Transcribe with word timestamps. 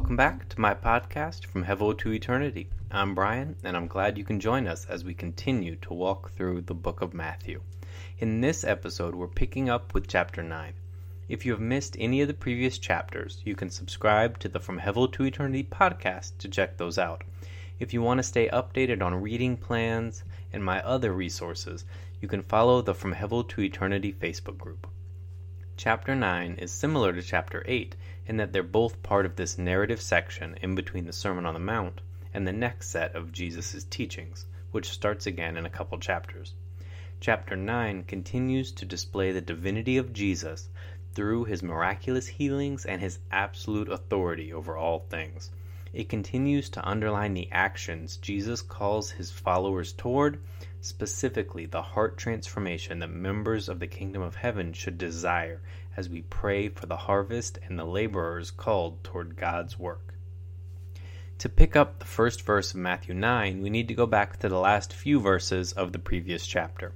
Welcome 0.00 0.16
back 0.16 0.48
to 0.48 0.60
my 0.60 0.72
podcast 0.72 1.44
from 1.44 1.62
Hevel 1.62 1.96
to 1.98 2.10
Eternity. 2.10 2.70
I'm 2.90 3.14
Brian, 3.14 3.56
and 3.62 3.76
I'm 3.76 3.86
glad 3.86 4.16
you 4.16 4.24
can 4.24 4.40
join 4.40 4.66
us 4.66 4.86
as 4.86 5.04
we 5.04 5.12
continue 5.12 5.76
to 5.76 5.92
walk 5.92 6.30
through 6.30 6.62
the 6.62 6.74
book 6.74 7.02
of 7.02 7.12
Matthew. 7.12 7.60
In 8.18 8.40
this 8.40 8.64
episode, 8.64 9.14
we're 9.14 9.28
picking 9.28 9.68
up 9.68 9.92
with 9.92 10.08
chapter 10.08 10.42
9. 10.42 10.72
If 11.28 11.44
you 11.44 11.52
have 11.52 11.60
missed 11.60 11.98
any 11.98 12.22
of 12.22 12.28
the 12.28 12.34
previous 12.34 12.78
chapters, 12.78 13.42
you 13.44 13.54
can 13.54 13.68
subscribe 13.68 14.38
to 14.38 14.48
the 14.48 14.58
From 14.58 14.80
Hevel 14.80 15.12
to 15.12 15.24
Eternity 15.24 15.64
podcast 15.64 16.38
to 16.38 16.48
check 16.48 16.78
those 16.78 16.96
out. 16.96 17.22
If 17.78 17.92
you 17.92 18.00
want 18.00 18.18
to 18.20 18.24
stay 18.24 18.48
updated 18.48 19.02
on 19.02 19.20
reading 19.20 19.58
plans 19.58 20.24
and 20.50 20.64
my 20.64 20.82
other 20.82 21.12
resources, 21.12 21.84
you 22.22 22.26
can 22.26 22.42
follow 22.42 22.80
the 22.80 22.94
From 22.94 23.14
Hevel 23.14 23.46
to 23.50 23.60
Eternity 23.60 24.14
Facebook 24.14 24.56
group. 24.56 24.86
Chapter 25.76 26.14
9 26.14 26.54
is 26.54 26.72
similar 26.72 27.12
to 27.12 27.22
chapter 27.22 27.62
8 27.66 27.96
in 28.30 28.36
that 28.36 28.52
they're 28.52 28.62
both 28.62 29.02
part 29.02 29.26
of 29.26 29.34
this 29.34 29.58
narrative 29.58 30.00
section 30.00 30.56
in 30.62 30.76
between 30.76 31.04
the 31.04 31.12
Sermon 31.12 31.44
on 31.44 31.52
the 31.52 31.58
Mount 31.58 32.00
and 32.32 32.46
the 32.46 32.52
next 32.52 32.88
set 32.88 33.16
of 33.16 33.32
Jesus' 33.32 33.82
teachings, 33.90 34.46
which 34.70 34.88
starts 34.88 35.26
again 35.26 35.56
in 35.56 35.66
a 35.66 35.70
couple 35.70 35.98
chapters. 35.98 36.54
Chapter 37.18 37.56
9 37.56 38.04
continues 38.04 38.70
to 38.70 38.84
display 38.84 39.32
the 39.32 39.40
divinity 39.40 39.96
of 39.96 40.12
Jesus 40.12 40.68
through 41.12 41.46
his 41.46 41.60
miraculous 41.60 42.28
healings 42.28 42.86
and 42.86 43.00
his 43.00 43.18
absolute 43.32 43.88
authority 43.90 44.52
over 44.52 44.76
all 44.76 45.00
things. 45.00 45.50
It 45.92 46.08
continues 46.08 46.70
to 46.70 46.88
underline 46.88 47.34
the 47.34 47.48
actions 47.50 48.16
Jesus 48.16 48.62
calls 48.62 49.10
his 49.10 49.32
followers 49.32 49.92
toward, 49.92 50.38
specifically 50.80 51.66
the 51.66 51.82
heart 51.82 52.16
transformation 52.16 53.00
that 53.00 53.10
members 53.10 53.68
of 53.68 53.80
the 53.80 53.88
kingdom 53.88 54.22
of 54.22 54.36
heaven 54.36 54.72
should 54.72 54.98
desire 54.98 55.60
as 55.96 56.08
we 56.08 56.22
pray 56.22 56.68
for 56.68 56.86
the 56.86 56.96
harvest 56.96 57.58
and 57.66 57.78
the 57.78 57.84
laborers 57.84 58.50
called 58.50 59.02
toward 59.04 59.36
God's 59.36 59.78
work. 59.78 60.14
To 61.38 61.48
pick 61.48 61.74
up 61.74 61.98
the 61.98 62.04
first 62.04 62.42
verse 62.42 62.72
of 62.72 62.80
Matthew 62.80 63.14
9, 63.14 63.62
we 63.62 63.70
need 63.70 63.88
to 63.88 63.94
go 63.94 64.06
back 64.06 64.38
to 64.38 64.48
the 64.48 64.58
last 64.58 64.92
few 64.92 65.20
verses 65.20 65.72
of 65.72 65.92
the 65.92 65.98
previous 65.98 66.46
chapter. 66.46 66.92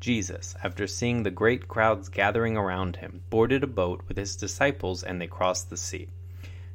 Jesus, 0.00 0.54
after 0.62 0.86
seeing 0.86 1.22
the 1.22 1.30
great 1.30 1.66
crowds 1.66 2.08
gathering 2.08 2.56
around 2.56 2.96
him, 2.96 3.22
boarded 3.30 3.64
a 3.64 3.66
boat 3.66 4.02
with 4.06 4.16
his 4.16 4.36
disciples 4.36 5.02
and 5.02 5.20
they 5.20 5.26
crossed 5.26 5.70
the 5.70 5.76
sea. 5.76 6.08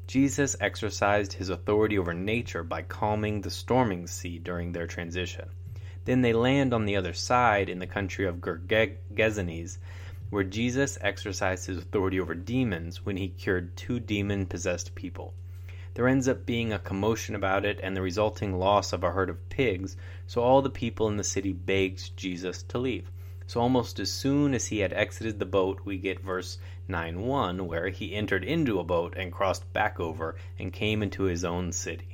Jesus 0.07 0.57
exercised 0.59 1.33
his 1.33 1.49
authority 1.49 1.97
over 1.97 2.13
nature 2.13 2.63
by 2.63 2.81
calming 2.81 3.41
the 3.41 3.49
storming 3.49 4.07
sea 4.07 4.39
during 4.39 4.71
their 4.71 4.87
transition. 4.87 5.49
Then 6.05 6.21
they 6.21 6.33
land 6.33 6.73
on 6.73 6.85
the 6.85 6.97
other 6.97 7.13
side 7.13 7.69
in 7.69 7.79
the 7.79 7.87
country 7.87 8.27
of 8.27 8.41
Gergesenes, 8.41 9.77
where 10.33 10.43
Jesus 10.43 10.97
exercised 10.99 11.67
his 11.67 11.77
authority 11.77 12.19
over 12.19 12.33
demons 12.33 13.05
when 13.05 13.17
he 13.17 13.27
cured 13.29 13.77
two 13.77 13.99
demon 13.99 14.47
possessed 14.47 14.95
people. 14.95 15.31
There 15.93 16.07
ends 16.07 16.27
up 16.27 16.43
being 16.43 16.73
a 16.73 16.79
commotion 16.79 17.35
about 17.35 17.65
it 17.65 17.79
and 17.83 17.95
the 17.95 18.01
resulting 18.01 18.57
loss 18.57 18.93
of 18.93 19.03
a 19.03 19.11
herd 19.11 19.29
of 19.29 19.47
pigs, 19.49 19.95
so 20.25 20.41
all 20.41 20.63
the 20.63 20.71
people 20.71 21.07
in 21.07 21.17
the 21.17 21.23
city 21.23 21.53
begged 21.53 22.17
Jesus 22.17 22.63
to 22.63 22.79
leave. 22.79 23.11
So 23.45 23.61
almost 23.61 23.99
as 23.99 24.11
soon 24.11 24.55
as 24.55 24.65
he 24.65 24.79
had 24.79 24.91
exited 24.91 25.37
the 25.37 25.45
boat, 25.45 25.81
we 25.85 25.99
get 25.99 26.19
verse 26.19 26.57
9 26.87 27.21
1, 27.21 27.67
where 27.67 27.89
he 27.89 28.15
entered 28.15 28.43
into 28.43 28.79
a 28.79 28.83
boat 28.83 29.13
and 29.15 29.31
crossed 29.31 29.71
back 29.71 29.99
over 29.99 30.35
and 30.57 30.73
came 30.73 31.03
into 31.03 31.23
his 31.23 31.45
own 31.45 31.71
city. 31.71 32.12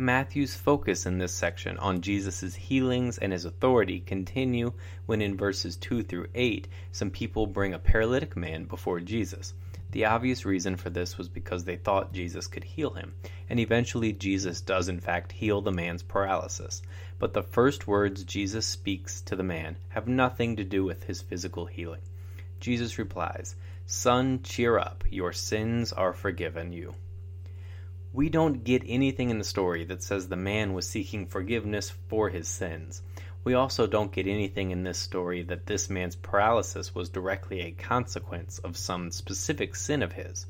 Matthew's 0.00 0.54
focus 0.54 1.06
in 1.06 1.18
this 1.18 1.34
section 1.34 1.76
on 1.78 2.02
Jesus' 2.02 2.54
healings 2.54 3.18
and 3.18 3.32
his 3.32 3.44
authority 3.44 3.98
continue 3.98 4.72
when 5.06 5.20
in 5.20 5.36
verses 5.36 5.74
2 5.74 6.04
through 6.04 6.28
8 6.36 6.68
some 6.92 7.10
people 7.10 7.48
bring 7.48 7.74
a 7.74 7.80
paralytic 7.80 8.36
man 8.36 8.62
before 8.62 9.00
Jesus. 9.00 9.54
The 9.90 10.04
obvious 10.04 10.44
reason 10.44 10.76
for 10.76 10.88
this 10.88 11.18
was 11.18 11.28
because 11.28 11.64
they 11.64 11.74
thought 11.74 12.12
Jesus 12.12 12.46
could 12.46 12.62
heal 12.62 12.90
him, 12.90 13.14
and 13.50 13.58
eventually 13.58 14.12
Jesus 14.12 14.60
does 14.60 14.88
in 14.88 15.00
fact 15.00 15.32
heal 15.32 15.62
the 15.62 15.72
man's 15.72 16.04
paralysis. 16.04 16.80
But 17.18 17.34
the 17.34 17.42
first 17.42 17.88
words 17.88 18.22
Jesus 18.22 18.66
speaks 18.66 19.20
to 19.22 19.34
the 19.34 19.42
man 19.42 19.78
have 19.88 20.06
nothing 20.06 20.54
to 20.56 20.64
do 20.64 20.84
with 20.84 21.02
his 21.02 21.22
physical 21.22 21.66
healing. 21.66 22.02
Jesus 22.60 22.98
replies, 22.98 23.56
Son, 23.84 24.44
cheer 24.44 24.78
up, 24.78 25.02
your 25.10 25.32
sins 25.32 25.92
are 25.92 26.12
forgiven 26.12 26.72
you. 26.72 26.94
We 28.14 28.30
don't 28.30 28.64
get 28.64 28.82
anything 28.86 29.28
in 29.28 29.36
the 29.36 29.44
story 29.44 29.84
that 29.84 30.02
says 30.02 30.28
the 30.28 30.34
man 30.36 30.72
was 30.72 30.88
seeking 30.88 31.26
forgiveness 31.26 31.90
for 32.08 32.30
his 32.30 32.48
sins. 32.48 33.02
We 33.44 33.52
also 33.52 33.86
don't 33.86 34.12
get 34.12 34.26
anything 34.26 34.70
in 34.70 34.82
this 34.82 34.98
story 34.98 35.42
that 35.42 35.66
this 35.66 35.90
man's 35.90 36.16
paralysis 36.16 36.94
was 36.94 37.10
directly 37.10 37.60
a 37.60 37.70
consequence 37.70 38.60
of 38.60 38.78
some 38.78 39.10
specific 39.10 39.76
sin 39.76 40.02
of 40.02 40.12
his. 40.12 40.46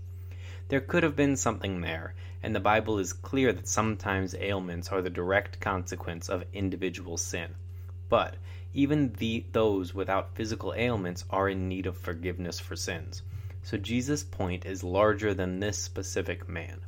There 0.69 0.81
could 0.81 1.03
have 1.03 1.17
been 1.17 1.37
something 1.37 1.81
there, 1.81 2.15
and 2.45 2.55
the 2.55 2.61
Bible 2.61 3.01
is 3.01 3.13
clear 3.13 3.53
that 3.53 3.67
sometimes 3.67 4.37
ailments 4.37 4.91
are 4.91 5.03
the 5.03 5.11
direct 5.11 5.59
consequence 5.59 6.29
of 6.29 6.45
individual 6.53 7.17
sin. 7.17 7.57
But 8.09 8.37
even 8.73 9.15
the, 9.15 9.45
those 9.51 9.93
without 9.93 10.37
physical 10.37 10.75
ailments 10.77 11.25
are 11.29 11.49
in 11.49 11.69
need 11.69 11.87
of 11.87 11.97
forgiveness 11.97 12.61
for 12.61 12.77
sins. 12.77 13.23
So 13.65 13.77
Jesus' 13.77 14.23
point 14.23 14.65
is 14.65 14.85
larger 14.85 15.35
than 15.35 15.59
this 15.59 15.77
specific 15.77 16.49
man. 16.49 16.83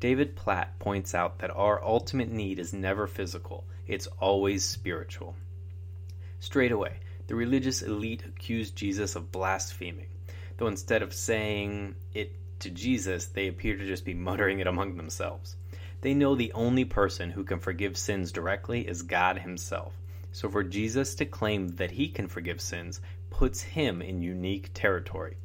David 0.00 0.34
Platt 0.34 0.78
points 0.78 1.14
out 1.14 1.40
that 1.40 1.54
our 1.54 1.84
ultimate 1.84 2.30
need 2.30 2.58
is 2.58 2.72
never 2.72 3.06
physical, 3.06 3.66
it's 3.86 4.06
always 4.18 4.64
spiritual. 4.64 5.36
Straight 6.38 6.72
away, 6.72 7.00
the 7.26 7.34
religious 7.34 7.82
elite 7.82 8.24
accused 8.24 8.74
Jesus 8.74 9.14
of 9.14 9.30
blaspheming, 9.30 10.06
though 10.56 10.68
instead 10.68 11.02
of 11.02 11.12
saying 11.12 11.96
it 12.14 12.34
to 12.60 12.70
Jesus, 12.70 13.26
they 13.26 13.48
appear 13.48 13.76
to 13.76 13.86
just 13.86 14.06
be 14.06 14.14
muttering 14.14 14.60
it 14.60 14.66
among 14.66 14.96
themselves. 14.96 15.56
They 16.00 16.14
know 16.14 16.34
the 16.34 16.54
only 16.54 16.86
person 16.86 17.28
who 17.28 17.44
can 17.44 17.60
forgive 17.60 17.98
sins 17.98 18.32
directly 18.32 18.88
is 18.88 19.02
God 19.02 19.40
Himself. 19.40 19.92
So 20.32 20.48
for 20.48 20.64
Jesus 20.64 21.14
to 21.16 21.26
claim 21.26 21.68
that 21.76 21.90
He 21.90 22.08
can 22.08 22.26
forgive 22.26 22.62
sins 22.62 23.02
puts 23.28 23.60
Him 23.60 24.00
in 24.00 24.22
unique 24.22 24.70
territory. 24.72 25.36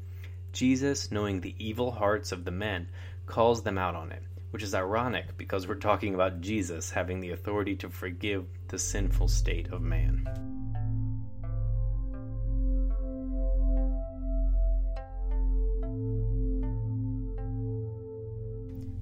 Jesus, 0.54 1.12
knowing 1.12 1.42
the 1.42 1.56
evil 1.60 1.92
hearts 1.92 2.32
of 2.32 2.46
the 2.46 2.52
men, 2.52 2.88
calls 3.26 3.64
them 3.64 3.78
out 3.78 3.96
on 3.96 4.14
it 4.14 4.24
which 4.56 4.64
is 4.64 4.74
ironic 4.74 5.36
because 5.36 5.68
we're 5.68 5.76
talking 5.76 6.16
about 6.16 6.40
Jesus 6.40 6.90
having 6.90 7.20
the 7.20 7.32
authority 7.32 7.76
to 7.76 7.90
forgive 7.90 8.46
the 8.70 8.80
sinful 8.80 9.28
state 9.28 9.68
of 9.68 9.82
man. 9.82 10.26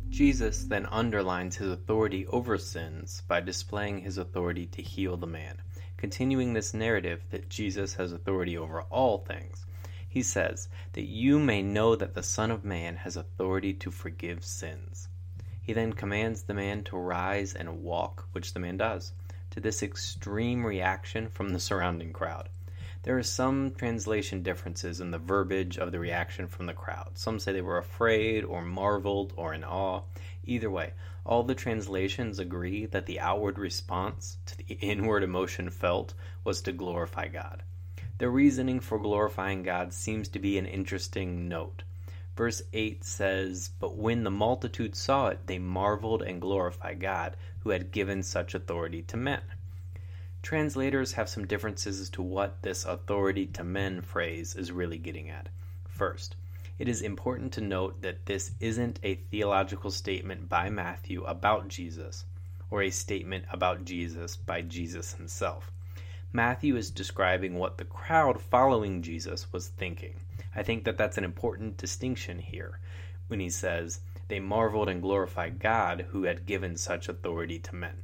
Jesus 0.09 0.63
then 0.63 0.87
underlines 0.87 1.57
his 1.57 1.69
authority 1.69 2.25
over 2.25 2.57
sins 2.57 3.21
by 3.27 3.39
displaying 3.39 3.99
his 3.99 4.17
authority 4.17 4.65
to 4.65 4.81
heal 4.81 5.17
the 5.17 5.27
man, 5.27 5.61
continuing 5.97 6.53
this 6.53 6.73
narrative 6.73 7.21
that 7.29 7.47
Jesus 7.47 7.93
has 7.93 8.11
authority 8.11 8.57
over 8.57 8.81
all 8.81 9.19
things. 9.19 9.67
He 10.09 10.23
says, 10.23 10.67
That 10.93 11.05
you 11.05 11.37
may 11.37 11.61
know 11.61 11.95
that 11.95 12.15
the 12.15 12.23
Son 12.23 12.49
of 12.49 12.65
Man 12.65 12.95
has 12.95 13.15
authority 13.15 13.75
to 13.75 13.91
forgive 13.91 14.43
sins. 14.43 15.09
He 15.63 15.71
then 15.71 15.93
commands 15.93 16.43
the 16.43 16.53
man 16.53 16.83
to 16.83 16.97
rise 16.97 17.53
and 17.53 17.81
walk, 17.81 18.27
which 18.33 18.53
the 18.53 18.59
man 18.59 18.75
does, 18.75 19.13
to 19.51 19.61
this 19.61 19.81
extreme 19.81 20.65
reaction 20.65 21.29
from 21.29 21.49
the 21.49 21.59
surrounding 21.59 22.11
crowd. 22.11 22.49
There 23.03 23.17
are 23.17 23.23
some 23.23 23.71
translation 23.71 24.43
differences 24.43 24.99
in 24.99 25.11
the 25.11 25.17
verbiage 25.17 25.77
of 25.77 25.93
the 25.93 25.99
reaction 25.99 26.47
from 26.47 26.65
the 26.65 26.73
crowd. 26.73 27.11
Some 27.15 27.39
say 27.39 27.53
they 27.53 27.61
were 27.61 27.77
afraid, 27.77 28.43
or 28.43 28.61
marveled, 28.61 29.33
or 29.37 29.53
in 29.53 29.63
awe. 29.63 30.01
Either 30.43 30.69
way, 30.69 30.93
all 31.25 31.43
the 31.43 31.55
translations 31.55 32.39
agree 32.39 32.85
that 32.87 33.05
the 33.05 33.21
outward 33.21 33.57
response 33.57 34.37
to 34.45 34.57
the 34.57 34.73
inward 34.81 35.23
emotion 35.23 35.69
felt 35.69 36.13
was 36.43 36.61
to 36.61 36.73
glorify 36.73 37.29
God. 37.29 37.63
The 38.17 38.29
reasoning 38.29 38.81
for 38.81 38.99
glorifying 38.99 39.63
God 39.63 39.93
seems 39.93 40.27
to 40.29 40.39
be 40.39 40.57
an 40.57 40.65
interesting 40.65 41.47
note. 41.47 41.83
Verse 42.35 42.63
8 42.73 43.03
says, 43.03 43.69
But 43.79 43.95
when 43.95 44.23
the 44.23 44.31
multitude 44.31 44.95
saw 44.95 45.27
it, 45.27 45.45
they 45.45 45.59
marveled 45.59 46.23
and 46.23 46.41
glorified 46.41 46.99
God, 46.99 47.37
who 47.59 47.69
had 47.69 47.91
given 47.91 48.23
such 48.23 48.55
authority 48.55 49.03
to 49.03 49.17
men. 49.17 49.41
Translators 50.41 51.13
have 51.13 51.29
some 51.29 51.45
differences 51.45 51.99
as 51.99 52.09
to 52.09 52.21
what 52.21 52.61
this 52.63 52.85
authority 52.85 53.45
to 53.47 53.63
men 53.63 54.01
phrase 54.01 54.55
is 54.55 54.71
really 54.71 54.97
getting 54.97 55.29
at. 55.29 55.47
First, 55.87 56.35
it 56.79 56.89
is 56.89 57.03
important 57.03 57.53
to 57.53 57.61
note 57.61 58.01
that 58.01 58.25
this 58.25 58.51
isn't 58.59 58.99
a 59.03 59.15
theological 59.15 59.91
statement 59.91 60.49
by 60.49 60.69
Matthew 60.69 61.23
about 61.25 61.67
Jesus, 61.67 62.25
or 62.71 62.81
a 62.81 62.89
statement 62.89 63.45
about 63.51 63.85
Jesus 63.85 64.35
by 64.35 64.63
Jesus 64.63 65.13
himself. 65.13 65.71
Matthew 66.35 66.75
is 66.75 66.89
describing 66.89 67.59
what 67.59 67.77
the 67.77 67.85
crowd 67.85 68.41
following 68.41 69.03
Jesus 69.03 69.53
was 69.53 69.67
thinking. 69.67 70.15
I 70.55 70.63
think 70.63 70.83
that 70.83 70.97
that's 70.97 71.19
an 71.19 71.23
important 71.23 71.77
distinction 71.77 72.39
here 72.39 72.79
when 73.27 73.39
he 73.39 73.51
says, 73.51 73.99
They 74.29 74.39
marveled 74.39 74.89
and 74.89 74.99
glorified 74.99 75.59
God 75.59 76.07
who 76.09 76.23
had 76.23 76.47
given 76.47 76.75
such 76.75 77.07
authority 77.07 77.59
to 77.59 77.75
men. 77.75 78.01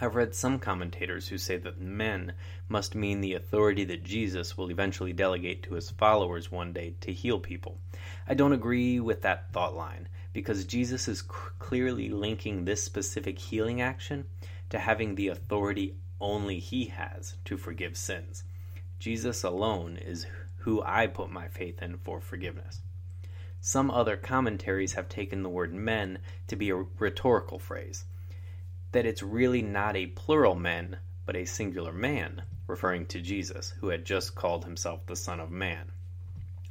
I've 0.00 0.14
read 0.14 0.34
some 0.34 0.58
commentators 0.58 1.28
who 1.28 1.36
say 1.36 1.58
that 1.58 1.78
men 1.78 2.32
must 2.66 2.94
mean 2.94 3.20
the 3.20 3.34
authority 3.34 3.84
that 3.84 4.04
Jesus 4.04 4.56
will 4.56 4.70
eventually 4.70 5.12
delegate 5.12 5.62
to 5.64 5.74
his 5.74 5.90
followers 5.90 6.50
one 6.50 6.72
day 6.72 6.94
to 7.02 7.12
heal 7.12 7.38
people. 7.38 7.76
I 8.26 8.32
don't 8.32 8.54
agree 8.54 9.00
with 9.00 9.20
that 9.20 9.52
thought 9.52 9.76
line, 9.76 10.08
because 10.32 10.64
Jesus 10.64 11.08
is 11.08 11.20
clearly 11.20 12.08
linking 12.08 12.64
this 12.64 12.82
specific 12.82 13.38
healing 13.38 13.82
action 13.82 14.24
to 14.70 14.78
having 14.78 15.14
the 15.14 15.28
authority 15.28 15.96
only 16.20 16.58
he 16.58 16.86
has 16.86 17.34
to 17.46 17.56
forgive 17.56 17.96
sins. 17.96 18.44
Jesus 18.98 19.42
alone 19.42 19.96
is 19.96 20.26
who 20.58 20.82
I 20.82 21.06
put 21.06 21.30
my 21.30 21.48
faith 21.48 21.82
in 21.82 21.96
for 21.98 22.20
forgiveness. 22.20 22.80
Some 23.60 23.90
other 23.90 24.16
commentaries 24.16 24.94
have 24.94 25.08
taken 25.08 25.42
the 25.42 25.48
word 25.48 25.72
men 25.72 26.18
to 26.48 26.56
be 26.56 26.70
a 26.70 26.84
rhetorical 26.98 27.58
phrase, 27.58 28.04
that 28.92 29.06
it's 29.06 29.22
really 29.22 29.62
not 29.62 29.96
a 29.96 30.06
plural 30.06 30.54
men, 30.54 30.98
but 31.26 31.36
a 31.36 31.44
singular 31.44 31.92
man, 31.92 32.42
referring 32.66 33.06
to 33.06 33.20
Jesus, 33.20 33.74
who 33.80 33.88
had 33.88 34.04
just 34.04 34.34
called 34.34 34.64
himself 34.64 35.06
the 35.06 35.16
Son 35.16 35.40
of 35.40 35.50
Man. 35.50 35.92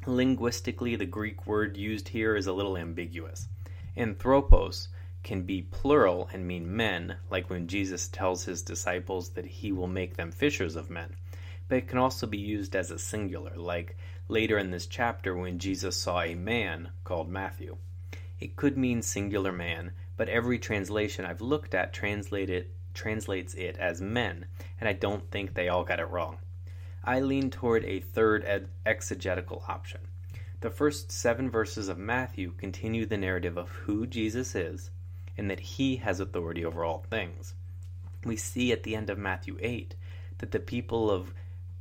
Linguistically, 0.05 0.95
the 0.95 1.05
Greek 1.05 1.45
word 1.45 1.77
used 1.77 2.09
here 2.09 2.35
is 2.35 2.47
a 2.47 2.53
little 2.53 2.77
ambiguous. 2.77 3.47
Anthropos 3.95 4.87
can 5.23 5.41
be 5.43 5.61
plural 5.61 6.29
and 6.31 6.47
mean 6.47 6.75
men, 6.75 7.17
like 7.29 7.49
when 7.49 7.67
Jesus 7.67 8.07
tells 8.07 8.45
his 8.45 8.61
disciples 8.61 9.29
that 9.31 9.45
he 9.45 9.71
will 9.71 9.87
make 9.87 10.15
them 10.15 10.31
fishers 10.31 10.75
of 10.75 10.89
men. 10.89 11.15
But 11.67 11.79
it 11.79 11.87
can 11.87 11.97
also 11.97 12.25
be 12.25 12.37
used 12.37 12.75
as 12.75 12.89
a 12.89 12.97
singular, 12.97 13.55
like 13.55 13.97
later 14.27 14.57
in 14.57 14.71
this 14.71 14.87
chapter 14.87 15.35
when 15.35 15.59
Jesus 15.59 15.95
saw 15.97 16.21
a 16.21 16.35
man 16.35 16.91
called 17.03 17.29
Matthew. 17.29 17.77
It 18.39 18.55
could 18.55 18.77
mean 18.77 19.01
singular 19.01 19.51
man, 19.51 19.91
but 20.15 20.29
every 20.29 20.57
translation 20.57 21.25
I've 21.25 21.41
looked 21.41 21.75
at 21.75 21.93
translated, 21.93 22.67
translates 22.93 23.53
it 23.53 23.77
as 23.77 24.01
men, 24.01 24.45
and 24.79 24.87
I 24.87 24.93
don't 24.93 25.29
think 25.29 25.53
they 25.53 25.67
all 25.67 25.83
got 25.83 25.99
it 25.99 26.09
wrong. 26.09 26.37
I 27.03 27.19
lean 27.19 27.49
toward 27.49 27.83
a 27.85 27.99
third 27.99 28.69
exegetical 28.85 29.63
option. 29.67 30.01
The 30.61 30.69
first 30.69 31.11
seven 31.11 31.49
verses 31.49 31.87
of 31.87 31.97
Matthew 31.97 32.51
continue 32.57 33.05
the 33.05 33.17
narrative 33.17 33.57
of 33.57 33.69
who 33.69 34.05
Jesus 34.07 34.55
is 34.55 34.89
and 35.39 35.49
that 35.49 35.61
he 35.61 35.95
has 35.95 36.19
authority 36.19 36.65
over 36.65 36.83
all 36.83 37.05
things. 37.09 37.53
We 38.25 38.35
see 38.35 38.73
at 38.73 38.83
the 38.83 38.93
end 38.93 39.09
of 39.09 39.17
Matthew 39.17 39.57
8 39.61 39.95
that 40.39 40.51
the 40.51 40.59
people 40.59 41.09
of 41.09 41.33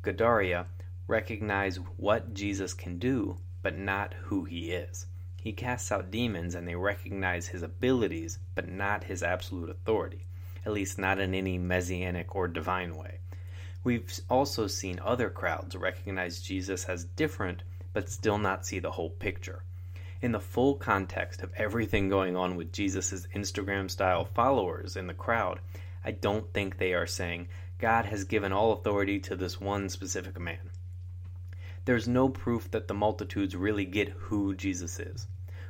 Gadara 0.02 0.66
recognize 1.08 1.74
what 1.96 2.34
Jesus 2.34 2.72
can 2.72 3.00
do, 3.00 3.38
but 3.60 3.76
not 3.76 4.14
who 4.14 4.44
he 4.44 4.70
is. 4.70 5.06
He 5.36 5.52
casts 5.52 5.90
out 5.90 6.12
demons 6.12 6.54
and 6.54 6.68
they 6.68 6.76
recognize 6.76 7.48
his 7.48 7.62
abilities, 7.62 8.38
but 8.54 8.68
not 8.68 9.02
his 9.02 9.24
absolute 9.24 9.70
authority, 9.70 10.24
at 10.64 10.72
least 10.72 10.96
not 10.96 11.18
in 11.18 11.34
any 11.34 11.58
messianic 11.58 12.36
or 12.36 12.46
divine 12.46 12.94
way. 12.94 13.18
We've 13.82 14.08
also 14.30 14.68
seen 14.68 15.00
other 15.00 15.30
crowds 15.30 15.74
recognize 15.74 16.40
Jesus 16.40 16.84
as 16.84 17.06
different, 17.06 17.64
but 17.92 18.08
still 18.08 18.38
not 18.38 18.64
see 18.64 18.78
the 18.78 18.92
whole 18.92 19.10
picture 19.10 19.64
in 20.20 20.32
the 20.32 20.40
full 20.40 20.74
context 20.74 21.42
of 21.42 21.52
everything 21.54 22.08
going 22.08 22.34
on 22.34 22.56
with 22.56 22.72
Jesus' 22.72 23.26
Instagram 23.34 23.88
style 23.88 24.24
followers 24.24 24.96
in 24.96 25.06
the 25.06 25.14
crowd, 25.14 25.60
I 26.04 26.10
don't 26.10 26.52
think 26.52 26.76
they 26.76 26.92
are 26.92 27.06
saying 27.06 27.48
God 27.78 28.06
has 28.06 28.24
given 28.24 28.52
all 28.52 28.72
authority 28.72 29.20
to 29.20 29.36
this 29.36 29.60
one 29.60 29.88
specific 29.88 30.40
man. 30.40 30.70
There's 31.84 32.08
no 32.08 32.28
proof 32.28 32.70
that 32.72 32.88
the 32.88 32.94
multitudes 32.94 33.54
really 33.54 33.84
get 33.84 34.08
who 34.08 34.54
Jesus 34.54 34.98
is. 34.98 35.28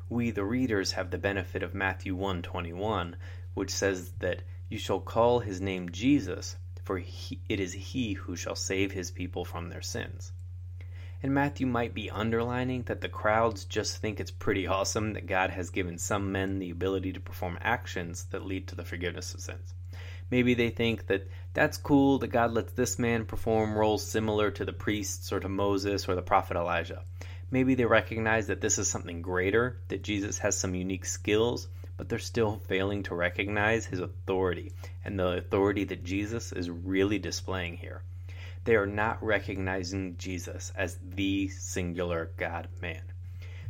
We 0.08 0.30
the 0.30 0.44
readers 0.44 0.92
have 0.92 1.10
the 1.10 1.18
benefit 1.18 1.62
of 1.62 1.74
Matthew 1.74 2.16
1:21, 2.16 3.16
which 3.52 3.70
says 3.70 4.12
that 4.20 4.42
you 4.70 4.78
shall 4.78 5.00
call 5.00 5.40
his 5.40 5.60
name 5.60 5.90
Jesus, 5.90 6.56
for 6.84 6.98
he, 6.98 7.40
it 7.48 7.60
is 7.60 7.74
he 7.74 8.14
who 8.14 8.34
shall 8.34 8.56
save 8.56 8.92
his 8.92 9.10
people 9.10 9.44
from 9.44 9.68
their 9.68 9.82
sins 9.82 10.32
and 11.22 11.34
Matthew 11.34 11.66
might 11.66 11.94
be 11.94 12.10
underlining 12.10 12.82
that 12.84 13.00
the 13.00 13.08
crowds 13.08 13.64
just 13.64 13.96
think 13.96 14.20
it's 14.20 14.30
pretty 14.30 14.66
awesome 14.66 15.14
that 15.14 15.26
God 15.26 15.50
has 15.50 15.70
given 15.70 15.98
some 15.98 16.30
men 16.30 16.58
the 16.58 16.70
ability 16.70 17.12
to 17.12 17.20
perform 17.20 17.58
actions 17.60 18.24
that 18.30 18.46
lead 18.46 18.68
to 18.68 18.76
the 18.76 18.84
forgiveness 18.84 19.34
of 19.34 19.40
sins. 19.40 19.74
Maybe 20.30 20.54
they 20.54 20.70
think 20.70 21.06
that 21.06 21.26
that's 21.54 21.78
cool 21.78 22.18
that 22.18 22.28
God 22.28 22.52
lets 22.52 22.72
this 22.72 22.98
man 22.98 23.24
perform 23.24 23.76
roles 23.76 24.06
similar 24.06 24.50
to 24.52 24.64
the 24.64 24.72
priests 24.72 25.32
or 25.32 25.40
to 25.40 25.48
Moses 25.48 26.08
or 26.08 26.14
the 26.14 26.22
prophet 26.22 26.56
Elijah. 26.56 27.02
Maybe 27.50 27.74
they 27.74 27.86
recognize 27.86 28.48
that 28.48 28.60
this 28.60 28.78
is 28.78 28.88
something 28.88 29.22
greater, 29.22 29.78
that 29.88 30.02
Jesus 30.02 30.38
has 30.38 30.56
some 30.56 30.74
unique 30.74 31.06
skills, 31.06 31.66
but 31.96 32.08
they're 32.08 32.18
still 32.18 32.58
failing 32.68 33.02
to 33.04 33.14
recognize 33.14 33.86
his 33.86 34.00
authority 34.00 34.72
and 35.04 35.18
the 35.18 35.38
authority 35.38 35.84
that 35.84 36.04
Jesus 36.04 36.52
is 36.52 36.68
really 36.68 37.18
displaying 37.18 37.76
here. 37.76 38.02
They 38.68 38.76
are 38.76 38.84
not 38.86 39.24
recognizing 39.24 40.18
Jesus 40.18 40.72
as 40.76 40.98
the 41.02 41.48
singular 41.48 42.32
God 42.36 42.68
man. 42.82 43.00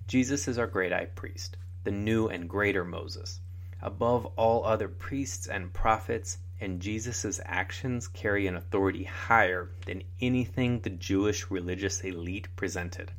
Jesus 0.09 0.49
is 0.49 0.59
our 0.59 0.67
great 0.67 0.91
high 0.91 1.05
priest, 1.05 1.57
the 1.85 1.93
new 1.93 2.27
and 2.27 2.49
greater 2.49 2.85
Moses. 2.85 3.39
Above 3.81 4.27
all 4.35 4.65
other 4.65 4.89
priests 4.89 5.47
and 5.47 5.73
prophets, 5.73 6.39
and 6.61 6.81
Jesus' 6.81 7.39
actions 7.45 8.09
carry 8.09 8.49
an 8.49 8.57
authority 8.57 9.05
higher 9.05 9.71
than 9.87 10.03
anything 10.21 10.81
the 10.81 10.91
Jewish 10.91 11.49
religious 11.49 12.01
elite 12.01 12.49
presented, 12.57 13.13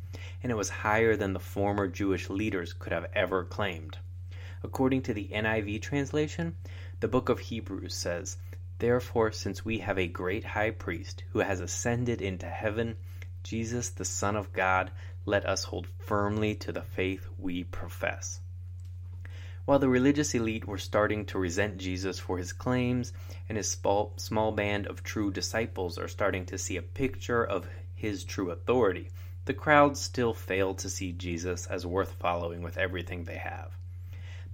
and 0.43 0.51
it 0.51 0.55
was 0.55 0.69
higher 0.83 1.15
than 1.15 1.31
the 1.31 1.39
former 1.39 1.87
Jewish 1.87 2.29
leaders 2.29 2.73
could 2.73 2.91
have 2.91 3.09
ever 3.13 3.45
claimed. 3.45 3.99
According 4.63 5.03
to 5.03 5.13
the 5.13 5.29
NIV 5.29 5.81
translation, 5.81 6.57
the 6.99 7.07
book 7.07 7.29
of 7.29 7.39
Hebrews 7.39 7.95
says, 7.95 8.35
Therefore, 8.79 9.31
since 9.31 9.63
we 9.63 9.79
have 9.79 9.99
a 9.99 10.07
great 10.07 10.43
high 10.43 10.71
priest 10.71 11.23
who 11.31 11.39
has 11.39 11.59
ascended 11.59 12.21
into 12.21 12.47
heaven, 12.47 12.95
Jesus, 13.43 13.89
the 13.89 14.05
Son 14.05 14.35
of 14.35 14.53
God, 14.53 14.91
let 15.25 15.45
us 15.45 15.65
hold 15.65 15.87
firmly 15.99 16.55
to 16.55 16.71
the 16.71 16.81
faith 16.81 17.27
we 17.37 17.65
profess. 17.65 18.39
While 19.65 19.79
the 19.79 19.89
religious 19.89 20.33
elite 20.33 20.65
were 20.65 20.77
starting 20.77 21.25
to 21.25 21.37
resent 21.37 21.77
Jesus 21.77 22.19
for 22.19 22.37
his 22.37 22.53
claims, 22.53 23.13
and 23.47 23.57
his 23.57 23.69
small 23.69 24.51
band 24.51 24.87
of 24.87 25.03
true 25.03 25.31
disciples 25.31 25.99
are 25.99 26.07
starting 26.07 26.45
to 26.47 26.57
see 26.57 26.77
a 26.77 26.81
picture 26.81 27.43
of 27.43 27.67
his 27.95 28.23
true 28.23 28.49
authority, 28.49 29.11
the 29.45 29.53
crowds 29.53 29.99
still 29.99 30.33
fail 30.33 30.73
to 30.75 30.89
see 30.89 31.11
Jesus 31.11 31.67
as 31.67 31.85
worth 31.85 32.13
following 32.13 32.61
with 32.61 32.77
everything 32.77 33.25
they 33.25 33.37
have. 33.37 33.77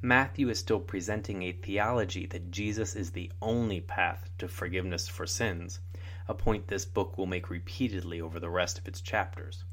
Matthew 0.06 0.50
is 0.50 0.60
still 0.60 0.82
presenting 0.82 1.42
a 1.42 1.52
theology 1.52 2.28
that 2.28 2.52
Jesus 2.52 2.96
is 2.96 3.10
the 3.10 3.32
only 3.42 3.82
path 3.82 4.30
to 4.38 4.48
forgiveness 4.48 5.08
for 5.08 5.26
sins, 5.26 5.80
a 6.28 6.34
point 6.36 6.68
this 6.68 6.86
book 6.86 7.18
will 7.18 7.26
make 7.26 7.50
repeatedly 7.50 8.22
over 8.22 8.40
the 8.40 8.52
rest 8.52 8.78
of 8.78 8.88
its 8.88 9.02
chapters. 9.02 9.64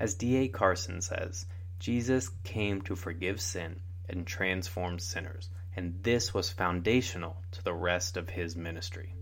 As 0.00 0.14
D.A. 0.14 0.48
Carson 0.48 1.00
says, 1.00 1.46
Jesus 1.78 2.28
came 2.42 2.82
to 2.82 2.96
forgive 2.96 3.40
sin 3.40 3.80
and 4.08 4.26
transform 4.26 4.98
sinners, 4.98 5.48
and 5.76 6.02
this 6.02 6.34
was 6.34 6.50
foundational 6.50 7.40
to 7.52 7.62
the 7.62 7.72
rest 7.72 8.16
of 8.16 8.30
his 8.30 8.56
ministry. 8.56 9.14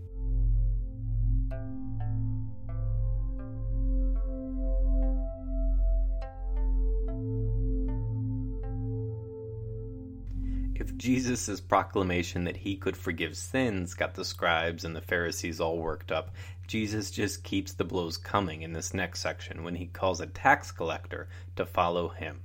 Jesus' 11.07 11.61
proclamation 11.61 12.43
that 12.43 12.57
he 12.57 12.75
could 12.75 12.97
forgive 12.97 13.37
sins 13.37 13.93
got 13.93 14.15
the 14.15 14.25
scribes 14.25 14.83
and 14.83 14.93
the 14.93 14.99
Pharisees 14.99 15.61
all 15.61 15.77
worked 15.77 16.11
up, 16.11 16.31
Jesus 16.67 17.11
just 17.11 17.45
keeps 17.45 17.71
the 17.71 17.85
blows 17.85 18.17
coming 18.17 18.61
in 18.61 18.73
this 18.73 18.93
next 18.93 19.21
section 19.21 19.63
when 19.63 19.75
he 19.75 19.85
calls 19.85 20.19
a 20.19 20.27
tax 20.27 20.69
collector 20.69 21.29
to 21.55 21.65
follow 21.65 22.09
him. 22.09 22.41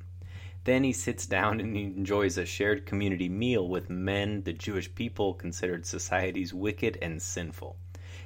Then 0.62 0.84
he 0.84 0.92
sits 0.92 1.26
down 1.26 1.58
and 1.58 1.74
he 1.74 1.82
enjoys 1.82 2.38
a 2.38 2.46
shared 2.46 2.86
community 2.86 3.28
meal 3.28 3.66
with 3.66 3.90
men 3.90 4.44
the 4.44 4.52
Jewish 4.52 4.94
people 4.94 5.34
considered 5.34 5.84
society's 5.84 6.54
wicked 6.54 6.96
and 7.02 7.20
sinful. 7.20 7.76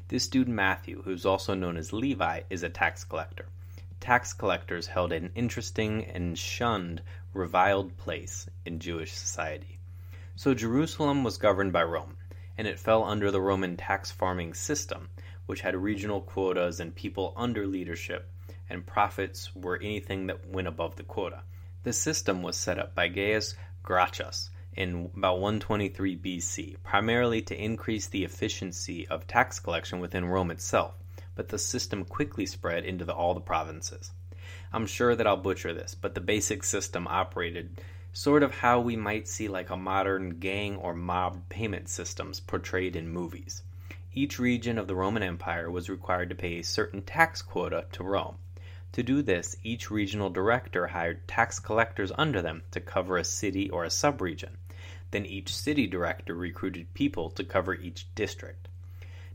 This 0.09 0.28
dude 0.28 0.50
Matthew, 0.50 1.00
who's 1.00 1.25
also 1.25 1.55
known 1.55 1.78
as 1.78 1.95
Levi, 1.95 2.43
is 2.50 2.62
a 2.62 2.69
tax 2.69 3.05
collector. 3.05 3.47
Tax 4.00 4.35
collectors 4.35 4.87
held 4.87 5.14
an 5.14 5.33
interesting 5.35 6.05
and 6.05 6.38
shunned, 6.38 7.00
reviled 7.33 7.97
place 7.97 8.50
in 8.66 8.78
Jewish 8.81 9.12
society. 9.12 9.75
So 10.38 10.52
Jerusalem 10.52 11.25
was 11.25 11.38
governed 11.38 11.73
by 11.73 11.83
Rome, 11.85 12.19
and 12.59 12.69
it 12.69 12.78
fell 12.78 13.05
under 13.05 13.31
the 13.31 13.40
Roman 13.40 13.75
tax 13.75 14.11
farming 14.11 14.52
system, 14.52 15.09
which 15.47 15.62
had 15.62 15.75
regional 15.75 16.21
quotas 16.21 16.78
and 16.78 16.95
people 16.95 17.33
under 17.38 17.66
leadership, 17.66 18.31
and 18.69 18.87
profits 18.87 19.57
were 19.57 19.78
anything 19.78 20.26
that 20.26 20.47
went 20.47 20.69
above 20.69 20.97
the 20.97 21.05
quota. 21.05 21.43
The 21.85 21.95
system 21.95 22.43
was 22.43 22.55
set 22.55 22.78
up 22.78 22.95
by 22.95 23.09
Gaius 23.09 23.55
Gracchus 23.83 24.50
in 24.75 25.11
about 25.16 25.40
123 25.40 26.19
BC, 26.19 26.76
primarily 26.83 27.40
to 27.40 27.59
increase 27.59 28.07
the 28.07 28.25
efficiency 28.25 29.09
of 29.09 29.26
tax 29.26 29.59
collection 29.59 30.00
within 30.00 30.26
Rome 30.26 30.50
itself, 30.50 30.97
but 31.35 31.49
the 31.49 31.59
system 31.59 32.05
quickly 32.05 32.45
spread 32.45 32.85
into 32.85 33.07
the, 33.07 33.14
all 33.14 33.33
the 33.33 33.40
provinces. 33.40 34.12
I'm 34.71 34.87
sure 34.87 35.16
that 35.16 35.26
I'll 35.26 35.38
butcher 35.38 35.73
this, 35.73 35.95
but 35.95 36.14
the 36.14 36.21
basic 36.21 36.62
system 36.62 37.07
operated 37.09 37.81
sort 38.16 38.42
of 38.42 38.54
how 38.54 38.80
we 38.80 38.96
might 38.96 39.28
see 39.28 39.46
like 39.46 39.68
a 39.68 39.76
modern 39.76 40.30
gang 40.38 40.75
or 40.76 40.94
mob 40.94 41.46
payment 41.50 41.87
systems 41.87 42.40
portrayed 42.40 42.96
in 42.96 43.06
movies. 43.06 43.62
Each 44.14 44.38
region 44.38 44.78
of 44.78 44.87
the 44.87 44.94
Roman 44.94 45.23
Empire 45.23 45.70
was 45.70 45.90
required 45.90 46.30
to 46.30 46.35
pay 46.35 46.58
a 46.58 46.64
certain 46.64 47.02
tax 47.02 47.42
quota 47.42 47.85
to 47.92 48.02
Rome. 48.02 48.37
To 48.92 49.02
do 49.02 49.20
this, 49.20 49.54
each 49.62 49.90
regional 49.90 50.30
director 50.30 50.87
hired 50.87 51.28
tax 51.28 51.58
collectors 51.58 52.11
under 52.16 52.40
them 52.40 52.62
to 52.70 52.80
cover 52.80 53.18
a 53.18 53.23
city 53.23 53.68
or 53.68 53.85
a 53.85 53.88
subregion. 53.88 54.56
Then 55.11 55.26
each 55.26 55.54
city 55.54 55.87
director 55.87 56.35
recruited 56.35 56.94
people 56.94 57.28
to 57.32 57.44
cover 57.44 57.75
each 57.75 58.06
district. 58.14 58.66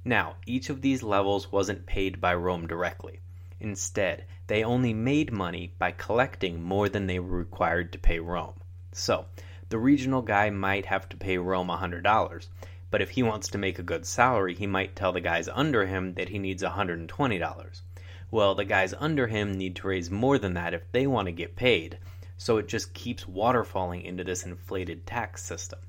Now, 0.04 0.38
each 0.48 0.72
of 0.72 0.82
these 0.82 1.04
levels 1.04 1.52
wasn't 1.52 1.86
paid 1.86 2.20
by 2.20 2.34
Rome 2.34 2.66
directly. 2.66 3.20
Instead, 3.60 4.26
they 4.48 4.64
only 4.64 4.96
made 4.96 5.32
money 5.32 5.72
by 5.78 5.92
collecting 5.92 6.64
more 6.64 6.90
than 6.90 7.06
they 7.06 7.20
were 7.20 7.38
required 7.38 7.92
to 7.92 8.00
pay 8.00 8.18
Rome. 8.18 8.56
So, 8.94 9.26
the 9.70 9.78
regional 9.80 10.22
guy 10.22 10.50
might 10.50 10.86
have 10.88 11.08
to 11.08 11.18
pay 11.18 11.38
Rome 11.38 11.70
$100, 11.70 12.48
but 12.90 13.02
if 13.02 13.12
he 13.12 13.24
wants 13.24 13.48
to 13.48 13.58
make 13.58 13.80
a 13.80 13.84
good 13.84 14.06
salary, 14.06 14.54
he 14.54 14.68
might 14.68 14.98
tell 14.98 15.14
the 15.14 15.22
guys 15.22 15.48
under 15.48 15.86
him 15.86 16.16
that 16.16 16.28
he 16.28 16.40
needs 16.40 16.62
$120. 16.62 17.82
Well, 18.30 18.54
the 18.54 18.66
guys 18.66 18.94
under 18.98 19.28
him 19.28 19.54
need 19.54 19.78
to 19.78 19.88
raise 19.88 20.12
more 20.12 20.38
than 20.38 20.56
that 20.56 20.74
if 20.74 20.92
they 20.92 21.08
want 21.08 21.28
to 21.28 21.32
get 21.32 21.56
paid, 21.56 22.00
so 22.36 22.58
it 22.58 22.68
just 22.68 22.94
keeps 22.94 23.24
waterfalling 23.24 24.04
into 24.04 24.26
this 24.26 24.44
inflated 24.46 25.08
tax 25.08 25.42
system. 25.42 25.80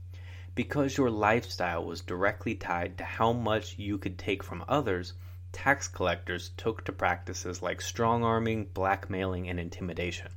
Because 0.54 0.96
your 0.96 1.10
lifestyle 1.10 1.84
was 1.84 2.02
directly 2.02 2.54
tied 2.54 2.98
to 2.98 3.04
how 3.04 3.32
much 3.32 3.78
you 3.78 3.98
could 3.98 4.16
take 4.16 4.44
from 4.44 4.64
others, 4.68 5.14
tax 5.50 5.88
collectors 5.88 6.50
took 6.56 6.84
to 6.84 6.92
practices 6.92 7.62
like 7.62 7.80
strong 7.80 8.22
arming, 8.22 8.66
blackmailing, 8.66 9.48
and 9.48 9.58
intimidation. 9.58 10.28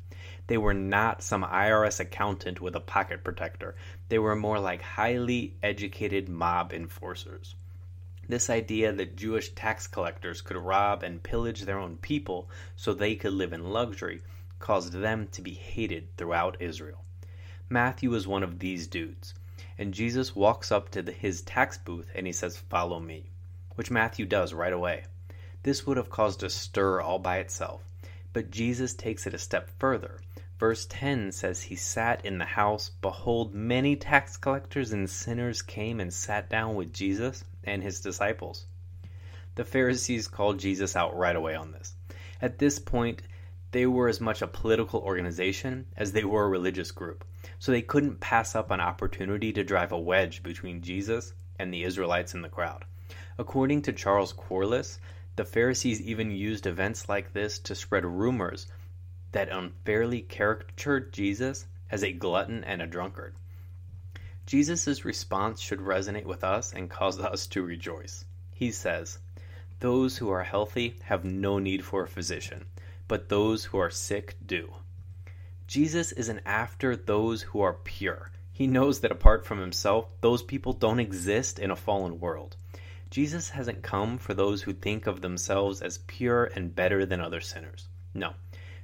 They 0.47 0.57
were 0.57 0.75
not 0.75 1.23
some 1.23 1.43
IRS 1.43 1.99
accountant 1.99 2.61
with 2.61 2.75
a 2.75 2.79
pocket 2.79 3.23
protector. 3.23 3.75
They 4.09 4.19
were 4.19 4.35
more 4.35 4.59
like 4.59 4.81
highly 4.81 5.55
educated 5.63 6.29
mob 6.29 6.71
enforcers. 6.71 7.55
This 8.27 8.49
idea 8.49 8.91
that 8.91 9.15
Jewish 9.15 9.49
tax 9.53 9.87
collectors 9.87 10.41
could 10.41 10.57
rob 10.57 11.03
and 11.03 11.23
pillage 11.23 11.61
their 11.61 11.79
own 11.79 11.97
people 11.97 12.49
so 12.75 12.93
they 12.93 13.15
could 13.15 13.33
live 13.33 13.53
in 13.53 13.71
luxury 13.71 14.21
caused 14.59 14.93
them 14.93 15.27
to 15.27 15.41
be 15.41 15.53
hated 15.53 16.15
throughout 16.17 16.61
Israel. 16.61 17.03
Matthew 17.69 18.13
is 18.13 18.27
one 18.27 18.43
of 18.43 18.59
these 18.59 18.87
dudes, 18.87 19.33
and 19.77 19.93
Jesus 19.93 20.35
walks 20.35 20.71
up 20.71 20.89
to 20.89 21.01
the, 21.01 21.11
his 21.11 21.41
tax 21.41 21.77
booth 21.77 22.09
and 22.13 22.27
he 22.27 22.33
says, 22.33 22.57
Follow 22.57 22.99
me, 22.99 23.31
which 23.75 23.91
Matthew 23.91 24.25
does 24.25 24.53
right 24.53 24.73
away. 24.73 25.05
This 25.63 25.87
would 25.87 25.97
have 25.97 26.09
caused 26.11 26.43
a 26.43 26.49
stir 26.51 27.01
all 27.01 27.17
by 27.17 27.39
itself, 27.39 27.83
but 28.33 28.51
Jesus 28.51 28.93
takes 28.93 29.25
it 29.25 29.33
a 29.33 29.39
step 29.39 29.71
further. 29.79 30.19
Verse 30.57 30.85
10 30.85 31.33
says, 31.33 31.63
He 31.63 31.75
sat 31.75 32.25
in 32.25 32.38
the 32.38 32.45
house. 32.45 32.89
Behold, 33.01 33.53
many 33.53 33.97
tax 33.97 34.38
collectors 34.38 34.93
and 34.93 35.09
sinners 35.09 35.62
came 35.62 36.00
and 36.00 36.13
sat 36.13 36.50
down 36.50 36.75
with 36.75 36.93
Jesus 36.93 37.43
and 37.63 37.83
his 37.83 38.00
disciples. 38.00 38.65
The 39.55 39.65
Pharisees 39.65 40.27
called 40.29 40.59
Jesus 40.59 40.95
out 40.95 41.15
right 41.17 41.35
away 41.35 41.55
on 41.55 41.71
this. 41.71 41.93
At 42.41 42.57
this 42.57 42.79
point, 42.79 43.21
they 43.71 43.85
were 43.85 44.07
as 44.07 44.21
much 44.21 44.41
a 44.41 44.47
political 44.47 45.01
organization 45.01 45.88
as 45.97 46.13
they 46.13 46.24
were 46.24 46.45
a 46.45 46.50
religious 46.50 46.91
group, 46.91 47.25
so 47.59 47.71
they 47.74 47.81
couldn't 47.81 48.21
pass 48.21 48.55
up 48.55 48.71
an 48.71 48.79
opportunity 48.79 49.51
to 49.51 49.63
drive 49.63 49.91
a 49.91 50.00
wedge 50.00 50.41
between 50.41 50.81
Jesus 50.81 51.33
and 51.59 51.74
the 51.74 51.83
Israelites 51.83 52.33
in 52.33 52.41
the 52.41 52.47
crowd. 52.50 52.85
According 53.38 53.81
to 53.81 53.91
Charles 53.91 54.31
Quarles, 54.31 55.00
the 55.35 55.43
Pharisees 55.43 56.01
even 56.01 56.31
used 56.31 56.65
events 56.65 57.09
like 57.09 57.33
this 57.33 57.59
to 57.59 57.75
spread 57.75 58.05
rumors 58.05 58.67
that 59.35 59.49
unfairly 59.49 60.21
caricatured 60.21 61.11
Jesus 61.11 61.65
as 61.91 62.05
a 62.05 62.13
glutton 62.13 62.63
and 62.63 62.81
a 62.81 62.87
drunkard. 62.87 63.35
Jesus' 64.45 65.03
response 65.03 65.59
should 65.59 65.79
resonate 65.79 66.23
with 66.23 66.41
us 66.41 66.71
and 66.71 66.89
cause 66.89 67.19
us 67.19 67.45
to 67.47 67.61
rejoice. 67.61 68.23
He 68.53 68.71
says, 68.71 69.19
Those 69.81 70.17
who 70.17 70.29
are 70.29 70.43
healthy 70.43 70.95
have 71.03 71.25
no 71.25 71.59
need 71.59 71.83
for 71.83 72.03
a 72.03 72.07
physician, 72.07 72.67
but 73.09 73.27
those 73.27 73.65
who 73.65 73.77
are 73.77 73.89
sick 73.89 74.37
do. 74.45 74.73
Jesus 75.67 76.13
isn't 76.13 76.39
after 76.45 76.95
those 76.95 77.41
who 77.41 77.59
are 77.59 77.73
pure. 77.73 78.31
He 78.53 78.67
knows 78.67 79.01
that 79.01 79.11
apart 79.11 79.45
from 79.45 79.59
himself, 79.59 80.05
those 80.21 80.43
people 80.43 80.71
don't 80.71 81.01
exist 81.01 81.59
in 81.59 81.71
a 81.71 81.75
fallen 81.75 82.21
world. 82.21 82.55
Jesus 83.09 83.49
hasn't 83.49 83.83
come 83.83 84.17
for 84.17 84.33
those 84.33 84.61
who 84.61 84.71
think 84.71 85.07
of 85.07 85.19
themselves 85.19 85.81
as 85.81 85.97
pure 86.07 86.45
and 86.45 86.73
better 86.73 87.05
than 87.05 87.19
other 87.19 87.41
sinners. 87.41 87.89
No. 88.13 88.35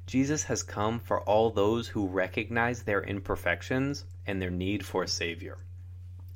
Jesus 0.07 0.43
has 0.43 0.63
come 0.63 0.99
for 0.99 1.21
all 1.21 1.51
those 1.51 1.87
who 1.87 2.07
recognize 2.07 2.83
their 2.83 3.01
imperfections 3.01 4.05
and 4.25 4.41
their 4.41 4.49
need 4.49 4.85
for 4.85 5.03
a 5.03 5.07
Savior. 5.07 5.57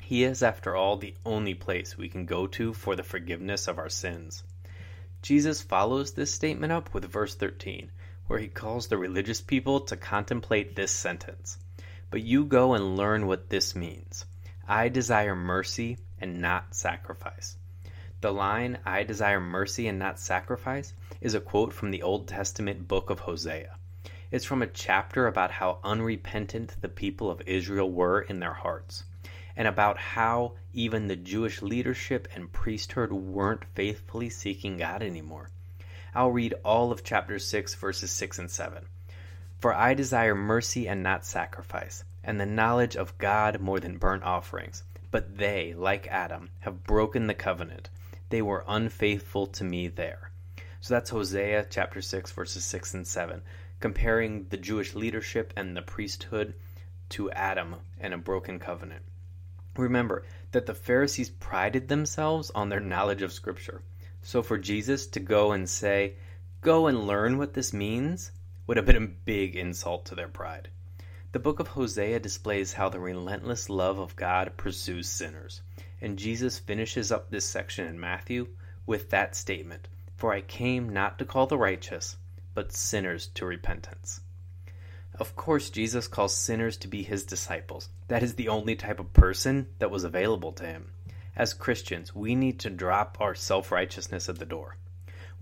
He 0.01 0.23
is, 0.23 0.43
after 0.43 0.75
all, 0.75 0.97
the 0.97 1.15
only 1.25 1.55
place 1.55 1.97
we 1.97 2.09
can 2.09 2.25
go 2.25 2.45
to 2.47 2.73
for 2.73 2.95
the 2.95 3.03
forgiveness 3.03 3.67
of 3.67 3.79
our 3.79 3.89
sins. 3.89 4.43
Jesus 5.21 5.61
follows 5.61 6.13
this 6.13 6.31
statement 6.31 6.71
up 6.71 6.93
with 6.93 7.05
verse 7.05 7.33
13, 7.33 7.91
where 8.27 8.37
he 8.39 8.47
calls 8.47 8.87
the 8.87 8.97
religious 8.97 9.41
people 9.41 9.79
to 9.81 9.97
contemplate 9.97 10.75
this 10.75 10.91
sentence. 10.91 11.57
But 12.11 12.21
you 12.21 12.45
go 12.45 12.75
and 12.75 12.95
learn 12.95 13.25
what 13.25 13.49
this 13.49 13.75
means. 13.75 14.25
I 14.67 14.89
desire 14.89 15.35
mercy 15.35 15.97
and 16.19 16.39
not 16.39 16.75
sacrifice. 16.75 17.57
The 18.25 18.31
line, 18.31 18.79
I 18.83 19.03
desire 19.03 19.39
mercy 19.39 19.87
and 19.87 19.99
not 19.99 20.19
sacrifice, 20.19 20.95
is 21.21 21.35
a 21.35 21.39
quote 21.39 21.71
from 21.71 21.91
the 21.91 22.01
Old 22.01 22.27
Testament 22.27 22.87
book 22.87 23.11
of 23.11 23.19
Hosea. 23.19 23.77
It's 24.31 24.45
from 24.45 24.63
a 24.63 24.67
chapter 24.67 25.27
about 25.27 25.51
how 25.51 25.77
unrepentant 25.83 26.75
the 26.81 26.89
people 26.89 27.29
of 27.29 27.43
Israel 27.45 27.91
were 27.91 28.21
in 28.21 28.39
their 28.39 28.55
hearts 28.55 29.03
and 29.55 29.67
about 29.67 29.99
how 29.99 30.53
even 30.73 31.05
the 31.05 31.15
Jewish 31.15 31.61
leadership 31.61 32.27
and 32.33 32.51
priesthood 32.51 33.11
weren't 33.11 33.63
faithfully 33.75 34.31
seeking 34.31 34.77
God 34.77 35.03
anymore. 35.03 35.51
I'll 36.15 36.31
read 36.31 36.55
all 36.65 36.91
of 36.91 37.03
chapter 37.03 37.37
6, 37.37 37.75
verses 37.75 38.09
6 38.09 38.39
and 38.39 38.49
7. 38.49 38.87
For 39.59 39.71
I 39.71 39.93
desire 39.93 40.33
mercy 40.33 40.87
and 40.87 41.03
not 41.03 41.27
sacrifice, 41.27 42.03
and 42.23 42.41
the 42.41 42.47
knowledge 42.47 42.95
of 42.95 43.19
God 43.19 43.61
more 43.61 43.79
than 43.79 43.99
burnt 43.99 44.23
offerings. 44.23 44.81
But 45.11 45.37
they, 45.37 45.75
like 45.75 46.07
Adam, 46.07 46.49
have 46.61 46.85
broken 46.85 47.27
the 47.27 47.35
covenant. 47.35 47.91
They 48.29 48.41
were 48.41 48.63
unfaithful 48.67 49.47
to 49.47 49.63
me 49.63 49.87
there. 49.87 50.31
So 50.81 50.93
that's 50.93 51.09
Hosea 51.09 51.67
chapter 51.69 52.01
6, 52.01 52.31
verses 52.31 52.63
6 52.63 52.93
and 52.93 53.07
7, 53.07 53.41
comparing 53.79 54.47
the 54.49 54.57
Jewish 54.57 54.95
leadership 54.95 55.53
and 55.55 55.75
the 55.75 55.81
priesthood 55.81 56.53
to 57.09 57.31
Adam 57.31 57.75
and 57.99 58.13
a 58.13 58.17
broken 58.17 58.59
covenant. 58.59 59.03
Remember 59.77 60.23
that 60.51 60.65
the 60.65 60.73
Pharisees 60.73 61.29
prided 61.29 61.87
themselves 61.87 62.49
on 62.51 62.69
their 62.69 62.79
knowledge 62.79 63.21
of 63.21 63.33
Scripture. 63.33 63.81
So 64.21 64.41
for 64.41 64.57
Jesus 64.57 65.07
to 65.07 65.19
go 65.19 65.51
and 65.51 65.69
say, 65.69 66.15
Go 66.61 66.87
and 66.87 67.05
learn 67.05 67.37
what 67.37 67.53
this 67.53 67.73
means, 67.73 68.31
would 68.65 68.77
have 68.77 68.85
been 68.85 68.95
a 68.95 69.07
big 69.07 69.55
insult 69.55 70.05
to 70.05 70.15
their 70.15 70.27
pride. 70.27 70.69
The 71.31 71.39
book 71.39 71.59
of 71.59 71.67
Hosea 71.67 72.19
displays 72.19 72.73
how 72.73 72.89
the 72.89 72.99
relentless 72.99 73.69
love 73.69 73.99
of 73.99 74.15
God 74.15 74.55
pursues 74.57 75.09
sinners. 75.09 75.61
And 76.01 76.19
Jesus 76.19 76.59
finishes 76.59 77.11
up 77.11 77.29
this 77.29 77.45
section 77.45 77.87
in 77.87 77.99
Matthew 77.99 78.47
with 78.85 79.09
that 79.09 79.35
statement 79.35 79.87
For 80.15 80.33
I 80.33 80.41
came 80.41 80.89
not 80.89 81.17
to 81.19 81.25
call 81.25 81.47
the 81.47 81.57
righteous, 81.57 82.17
but 82.53 82.71
sinners 82.71 83.27
to 83.35 83.45
repentance. 83.45 84.21
Of 85.17 85.35
course, 85.35 85.69
Jesus 85.69 86.07
calls 86.07 86.35
sinners 86.35 86.75
to 86.77 86.89
be 86.89 87.01
his 87.01 87.23
disciples. 87.23 87.89
That 88.09 88.23
is 88.23 88.35
the 88.35 88.49
only 88.49 88.75
type 88.75 88.99
of 88.99 89.13
person 89.13 89.67
that 89.79 89.89
was 89.89 90.03
available 90.03 90.51
to 90.53 90.65
him. 90.65 90.91
As 91.37 91.53
Christians, 91.53 92.13
we 92.13 92.35
need 92.35 92.59
to 92.59 92.69
drop 92.69 93.17
our 93.21 93.35
self 93.35 93.71
righteousness 93.71 94.27
at 94.27 94.39
the 94.39 94.45
door. 94.45 94.77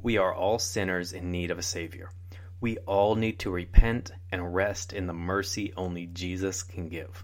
We 0.02 0.18
are 0.18 0.34
all 0.34 0.60
sinners 0.60 1.14
in 1.14 1.32
need 1.32 1.50
of 1.50 1.58
a 1.58 1.64
Savior. 1.64 2.10
We 2.62 2.78
all 2.80 3.16
need 3.16 3.40
to 3.40 3.52
repent 3.52 4.12
and 4.32 4.54
rest 4.54 4.94
in 4.94 5.08
the 5.08 5.14
mercy 5.14 5.74
only 5.76 6.06
Jesus 6.06 6.64
can 6.64 6.88
give. 6.88 7.24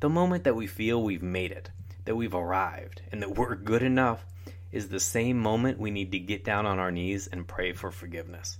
The 0.00 0.08
moment 0.08 0.44
that 0.44 0.56
we 0.56 0.66
feel 0.66 1.02
we've 1.02 1.22
made 1.22 1.52
it, 1.52 1.70
that 2.08 2.16
we've 2.16 2.34
arrived, 2.34 3.02
and 3.12 3.20
that 3.20 3.36
we're 3.36 3.54
good 3.54 3.82
enough 3.82 4.24
is 4.72 4.88
the 4.88 4.98
same 4.98 5.38
moment 5.38 5.78
we 5.78 5.90
need 5.90 6.10
to 6.10 6.18
get 6.18 6.42
down 6.42 6.64
on 6.64 6.78
our 6.78 6.90
knees 6.90 7.26
and 7.26 7.46
pray 7.46 7.70
for 7.74 7.90
forgiveness. 7.90 8.56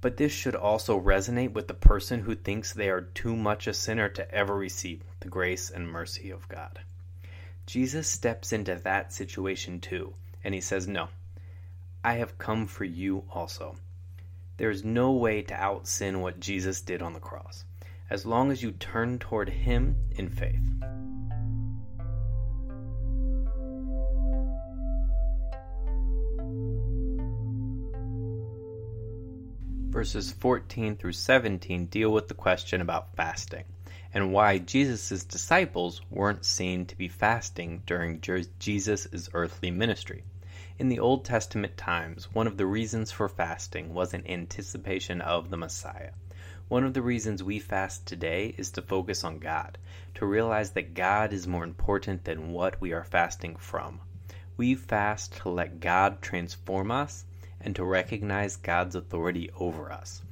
But 0.00 0.16
this 0.16 0.30
should 0.30 0.54
also 0.54 1.00
resonate 1.00 1.54
with 1.54 1.66
the 1.66 1.74
person 1.74 2.20
who 2.20 2.36
thinks 2.36 2.72
they 2.72 2.90
are 2.90 3.00
too 3.00 3.34
much 3.34 3.66
a 3.66 3.74
sinner 3.74 4.08
to 4.10 4.32
ever 4.32 4.54
receive 4.54 5.02
the 5.18 5.28
grace 5.28 5.70
and 5.70 5.90
mercy 5.90 6.30
of 6.30 6.48
God. 6.48 6.78
Jesus 7.66 8.06
steps 8.06 8.52
into 8.52 8.76
that 8.76 9.12
situation 9.12 9.80
too, 9.80 10.14
and 10.44 10.54
he 10.54 10.60
says, 10.60 10.86
No, 10.86 11.08
I 12.04 12.12
have 12.12 12.38
come 12.38 12.68
for 12.68 12.84
you 12.84 13.24
also. 13.28 13.74
There 14.56 14.70
is 14.70 14.84
no 14.84 15.10
way 15.10 15.42
to 15.42 15.54
out 15.54 15.88
sin 15.88 16.20
what 16.20 16.38
Jesus 16.38 16.80
did 16.80 17.02
on 17.02 17.12
the 17.12 17.18
cross, 17.18 17.64
as 18.08 18.24
long 18.24 18.52
as 18.52 18.62
you 18.62 18.70
turn 18.70 19.18
toward 19.18 19.48
him 19.48 19.96
in 20.12 20.28
faith. 20.28 20.62
Verses 29.94 30.32
14 30.32 30.96
through 30.96 31.12
17 31.12 31.86
deal 31.86 32.10
with 32.10 32.26
the 32.26 32.34
question 32.34 32.80
about 32.80 33.14
fasting 33.14 33.62
and 34.12 34.32
why 34.32 34.58
Jesus' 34.58 35.22
disciples 35.22 36.00
weren't 36.10 36.44
seen 36.44 36.84
to 36.84 36.98
be 36.98 37.06
fasting 37.06 37.80
during 37.86 38.20
Jesus' 38.20 39.28
earthly 39.32 39.70
ministry. 39.70 40.24
In 40.80 40.88
the 40.88 40.98
Old 40.98 41.24
Testament 41.24 41.76
times, 41.76 42.24
one 42.34 42.48
of 42.48 42.56
the 42.56 42.66
reasons 42.66 43.12
for 43.12 43.28
fasting 43.28 43.94
was 43.94 44.12
in 44.12 44.26
anticipation 44.26 45.20
of 45.20 45.50
the 45.50 45.56
Messiah. 45.56 46.10
One 46.66 46.82
of 46.82 46.92
the 46.92 47.02
reasons 47.02 47.44
we 47.44 47.60
fast 47.60 48.04
today 48.04 48.52
is 48.58 48.72
to 48.72 48.82
focus 48.82 49.22
on 49.22 49.38
God, 49.38 49.78
to 50.16 50.26
realize 50.26 50.72
that 50.72 50.94
God 50.94 51.32
is 51.32 51.46
more 51.46 51.62
important 51.62 52.24
than 52.24 52.50
what 52.50 52.80
we 52.80 52.92
are 52.92 53.04
fasting 53.04 53.54
from. 53.54 54.00
We 54.56 54.74
fast 54.74 55.36
to 55.36 55.50
let 55.50 55.78
God 55.78 56.20
transform 56.20 56.90
us 56.90 57.26
and 57.64 57.74
to 57.76 57.84
recognize 57.84 58.56
God's 58.56 58.94
authority 58.94 59.50
over 59.58 59.90
us. 59.90 60.22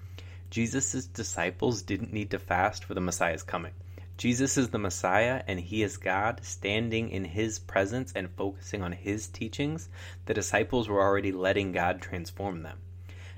Jesus' 0.51 1.07
disciples 1.07 1.83
didn't 1.83 2.13
need 2.13 2.31
to 2.31 2.39
fast 2.39 2.85
for 2.85 2.95
the 2.95 3.01
Messiah's 3.01 3.43
coming. 3.43 3.73
Jesus 4.19 4.59
is 4.59 4.69
the 4.69 4.79
Messiah 4.79 5.43
and 5.49 5.59
he 5.59 5.83
is 5.83 5.97
God, 5.97 6.45
standing 6.45 7.09
in 7.09 7.25
his 7.25 7.59
presence 7.59 8.13
and 8.15 8.31
focusing 8.31 8.83
on 8.83 8.93
his 8.93 9.27
teachings. 9.29 9.89
The 10.27 10.35
disciples 10.35 10.89
were 10.89 11.01
already 11.01 11.33
letting 11.33 11.73
God 11.73 12.03
transform 12.03 12.63
them. 12.63 12.79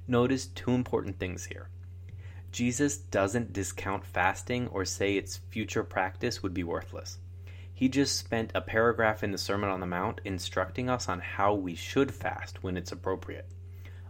Notice 0.06 0.46
two 0.46 0.72
important 0.72 1.18
things 1.18 1.46
here. 1.46 1.68
Jesus 2.52 2.96
doesn't 2.96 3.52
discount 3.52 4.04
fasting 4.04 4.68
or 4.68 4.84
say 4.84 5.16
its 5.16 5.38
future 5.48 5.84
practice 5.84 6.42
would 6.42 6.52
be 6.52 6.64
worthless. 6.64 7.18
He 7.72 7.88
just 7.88 8.18
spent 8.18 8.52
a 8.54 8.60
paragraph 8.60 9.24
in 9.24 9.32
the 9.32 9.38
Sermon 9.38 9.70
on 9.70 9.80
the 9.80 9.86
Mount 9.86 10.20
instructing 10.24 10.90
us 10.90 11.08
on 11.08 11.20
how 11.20 11.54
we 11.54 11.74
should 11.74 12.12
fast 12.12 12.62
when 12.62 12.76
it's 12.76 12.92
appropriate. 12.92 13.46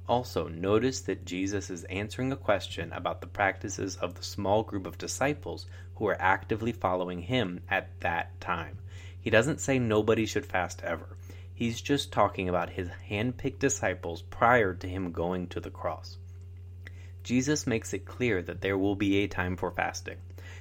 Also, 0.06 0.48
notice 0.48 1.00
that 1.00 1.24
Jesus 1.24 1.70
is 1.70 1.84
answering 1.84 2.30
a 2.30 2.36
question 2.36 2.92
about 2.92 3.22
the 3.22 3.26
practices 3.26 3.96
of 3.96 4.14
the 4.14 4.22
small 4.22 4.62
group 4.62 4.86
of 4.86 4.98
disciples 4.98 5.66
who 5.94 6.06
are 6.06 6.20
actively 6.20 6.72
following 6.72 7.20
him 7.22 7.60
at 7.70 7.88
that 8.00 8.38
time. 8.40 8.76
He 9.18 9.30
doesn't 9.30 9.60
say 9.60 9.78
nobody 9.78 10.26
should 10.26 10.44
fast 10.44 10.82
ever. 10.82 11.16
He's 11.54 11.80
just 11.80 12.12
talking 12.12 12.48
about 12.48 12.70
his 12.70 12.88
hand-picked 13.08 13.60
disciples 13.60 14.20
prior 14.20 14.74
to 14.74 14.86
him 14.86 15.12
going 15.12 15.46
to 15.48 15.60
the 15.60 15.70
cross. 15.70 16.18
Jesus 17.22 17.66
makes 17.66 17.94
it 17.94 18.04
clear 18.04 18.42
that 18.42 18.60
there 18.60 18.76
will 18.76 18.96
be 18.96 19.18
a 19.18 19.28
time 19.28 19.56
for 19.56 19.70
fasting. 19.70 20.18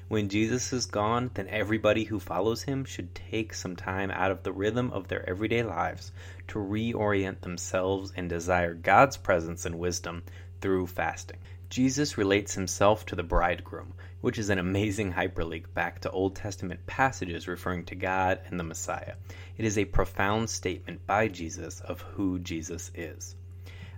When 0.10 0.27
Jesus 0.29 0.74
is 0.74 0.86
gone, 0.86 1.31
then 1.33 1.48
everybody 1.48 2.03
who 2.03 2.19
follows 2.19 2.63
him 2.63 2.83
should 2.83 3.15
take 3.15 3.53
some 3.53 3.75
time 3.75 4.12
out 4.12 4.31
of 4.31 4.43
the 4.43 4.51
rhythm 4.51 4.91
of 4.91 5.07
their 5.07 5.27
everyday 5.27 5.63
lives 5.63 6.12
to 6.50 6.60
reorient 6.60 7.41
themselves 7.41 8.12
and 8.15 8.29
desire 8.29 8.74
God's 8.74 9.17
presence 9.17 9.65
and 9.65 9.79
wisdom 9.79 10.24
through 10.60 10.88
fasting. 10.88 11.39
Jesus 11.69 12.17
relates 12.17 12.53
himself 12.53 13.05
to 13.07 13.15
the 13.15 13.24
bridegroom, 13.24 13.93
which 14.22 14.38
is 14.38 14.50
an 14.50 14.60
amazing 14.60 15.13
hyperlink 15.13 15.74
back 15.74 16.01
to 16.01 16.12
Old 16.12 16.36
Testament 16.36 16.86
passages 16.86 17.48
referring 17.48 17.86
to 17.86 17.95
God 17.95 18.41
and 18.45 18.60
the 18.60 18.63
Messiah. 18.63 19.15
It 19.57 19.65
is 19.65 19.77
a 19.77 19.86
profound 19.86 20.50
statement 20.50 21.07
by 21.07 21.29
Jesus 21.29 21.79
of 21.81 22.01
who 22.01 22.39
Jesus 22.39 22.91
is. 22.93 23.36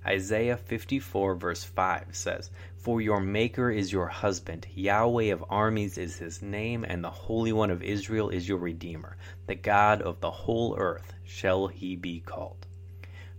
Isaiah 0.05 0.57
54, 0.57 1.33
verse 1.33 1.63
5 1.63 2.09
says, 2.11 2.51
For 2.77 3.01
your 3.01 3.19
Maker 3.19 3.71
is 3.71 3.91
your 3.91 4.07
husband, 4.07 4.67
Yahweh 4.75 5.33
of 5.33 5.43
armies 5.49 5.97
is 5.97 6.17
his 6.17 6.43
name, 6.43 6.85
and 6.87 7.03
the 7.03 7.09
Holy 7.09 7.51
One 7.51 7.71
of 7.71 7.81
Israel 7.81 8.29
is 8.29 8.47
your 8.47 8.59
Redeemer. 8.59 9.17
The 9.47 9.55
God 9.55 10.03
of 10.03 10.21
the 10.21 10.29
whole 10.29 10.77
earth 10.77 11.13
shall 11.23 11.67
he 11.67 11.95
be 11.95 12.19
called. 12.19 12.67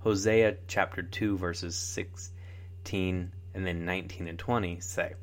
Hosea 0.00 0.56
chapter 0.66 1.02
2, 1.02 1.38
verses 1.38 1.76
16 1.76 3.32
and 3.54 3.66
then 3.66 3.84
19 3.84 4.26
and 4.26 4.38
20 4.38 4.80
say, 4.80 5.14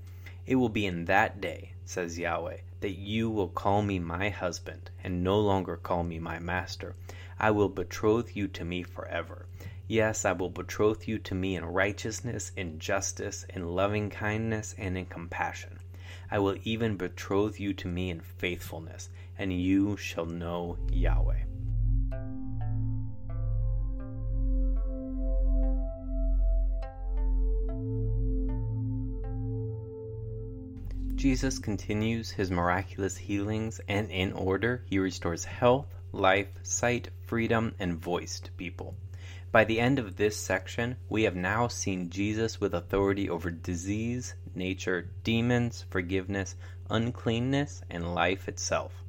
It 0.46 0.56
will 0.56 0.70
be 0.70 0.86
in 0.86 1.06
that 1.06 1.42
day, 1.42 1.74
says 1.86 2.18
Yahweh, 2.18 2.58
that 2.80 2.98
you 2.98 3.30
will 3.30 3.50
call 3.50 3.82
me 3.82 4.00
my 4.00 4.30
husband, 4.30 4.90
and 5.04 5.24
no 5.24 5.40
longer 5.40 5.76
call 5.76 6.04
me 6.04 6.20
my 6.20 6.40
master. 6.40 6.96
I 7.38 7.52
will 7.52 7.70
betroth 7.70 8.36
you 8.36 8.48
to 8.48 8.64
me 8.64 8.84
forever. 8.84 9.46
Yes, 9.94 10.26
I 10.26 10.32
will 10.32 10.50
betroth 10.50 11.08
you 11.08 11.20
to 11.20 11.36
me 11.36 11.56
in 11.56 11.64
righteousness, 11.64 12.52
in 12.58 12.80
justice, 12.80 13.46
in 13.48 13.76
loving 13.76 14.10
kindness, 14.10 14.74
and 14.76 14.98
in 14.98 15.06
compassion. 15.06 15.78
I 16.32 16.40
will 16.40 16.56
even 16.64 16.98
betroth 16.98 17.60
you 17.60 17.76
to 17.76 17.88
me 17.88 18.10
in 18.10 18.20
faithfulness, 18.20 19.12
and 19.38 19.54
you 19.54 19.96
shall 19.98 20.26
know 20.26 20.80
Yahweh. 20.92 21.44
Jesus 31.14 31.60
continues 31.60 32.32
his 32.32 32.50
miraculous 32.50 33.16
healings, 33.16 33.80
and 33.88 34.10
in 34.10 34.34
order, 34.34 34.84
he 34.88 34.98
restores 34.98 35.46
health, 35.46 35.94
life, 36.12 36.50
sight, 36.64 37.10
freedom, 37.28 37.76
and 37.78 37.96
voice 37.96 38.40
to 38.40 38.52
people. 38.54 38.96
By 39.54 39.66
the 39.66 39.80
end 39.80 40.00
of 40.00 40.16
this 40.16 40.36
section, 40.36 40.96
we 41.10 41.26
have 41.26 41.36
now 41.36 41.68
seen 41.68 42.10
Jesus 42.10 42.60
with 42.60 42.74
authority 42.74 43.30
over 43.30 43.52
disease, 43.52 44.34
nature, 44.56 45.12
demons, 45.24 45.86
forgiveness, 45.92 46.56
uncleanness, 46.90 47.84
and 47.88 48.16
life 48.16 48.48
itself. 48.48 49.04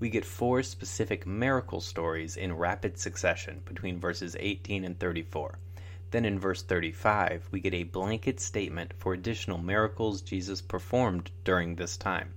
We 0.00 0.10
get 0.10 0.24
four 0.24 0.64
specific 0.64 1.28
miracle 1.28 1.80
stories 1.80 2.36
in 2.36 2.56
rapid 2.56 2.98
succession 2.98 3.62
between 3.64 4.00
verses 4.00 4.34
18 4.40 4.82
and 4.82 4.98
34. 4.98 5.60
Then 6.10 6.24
in 6.24 6.40
verse 6.40 6.64
35, 6.64 7.46
we 7.52 7.60
get 7.60 7.72
a 7.72 7.84
blanket 7.84 8.40
statement 8.40 8.94
for 8.98 9.14
additional 9.14 9.58
miracles 9.58 10.22
Jesus 10.22 10.60
performed 10.60 11.30
during 11.44 11.76
this 11.76 11.96
time. 11.96 12.34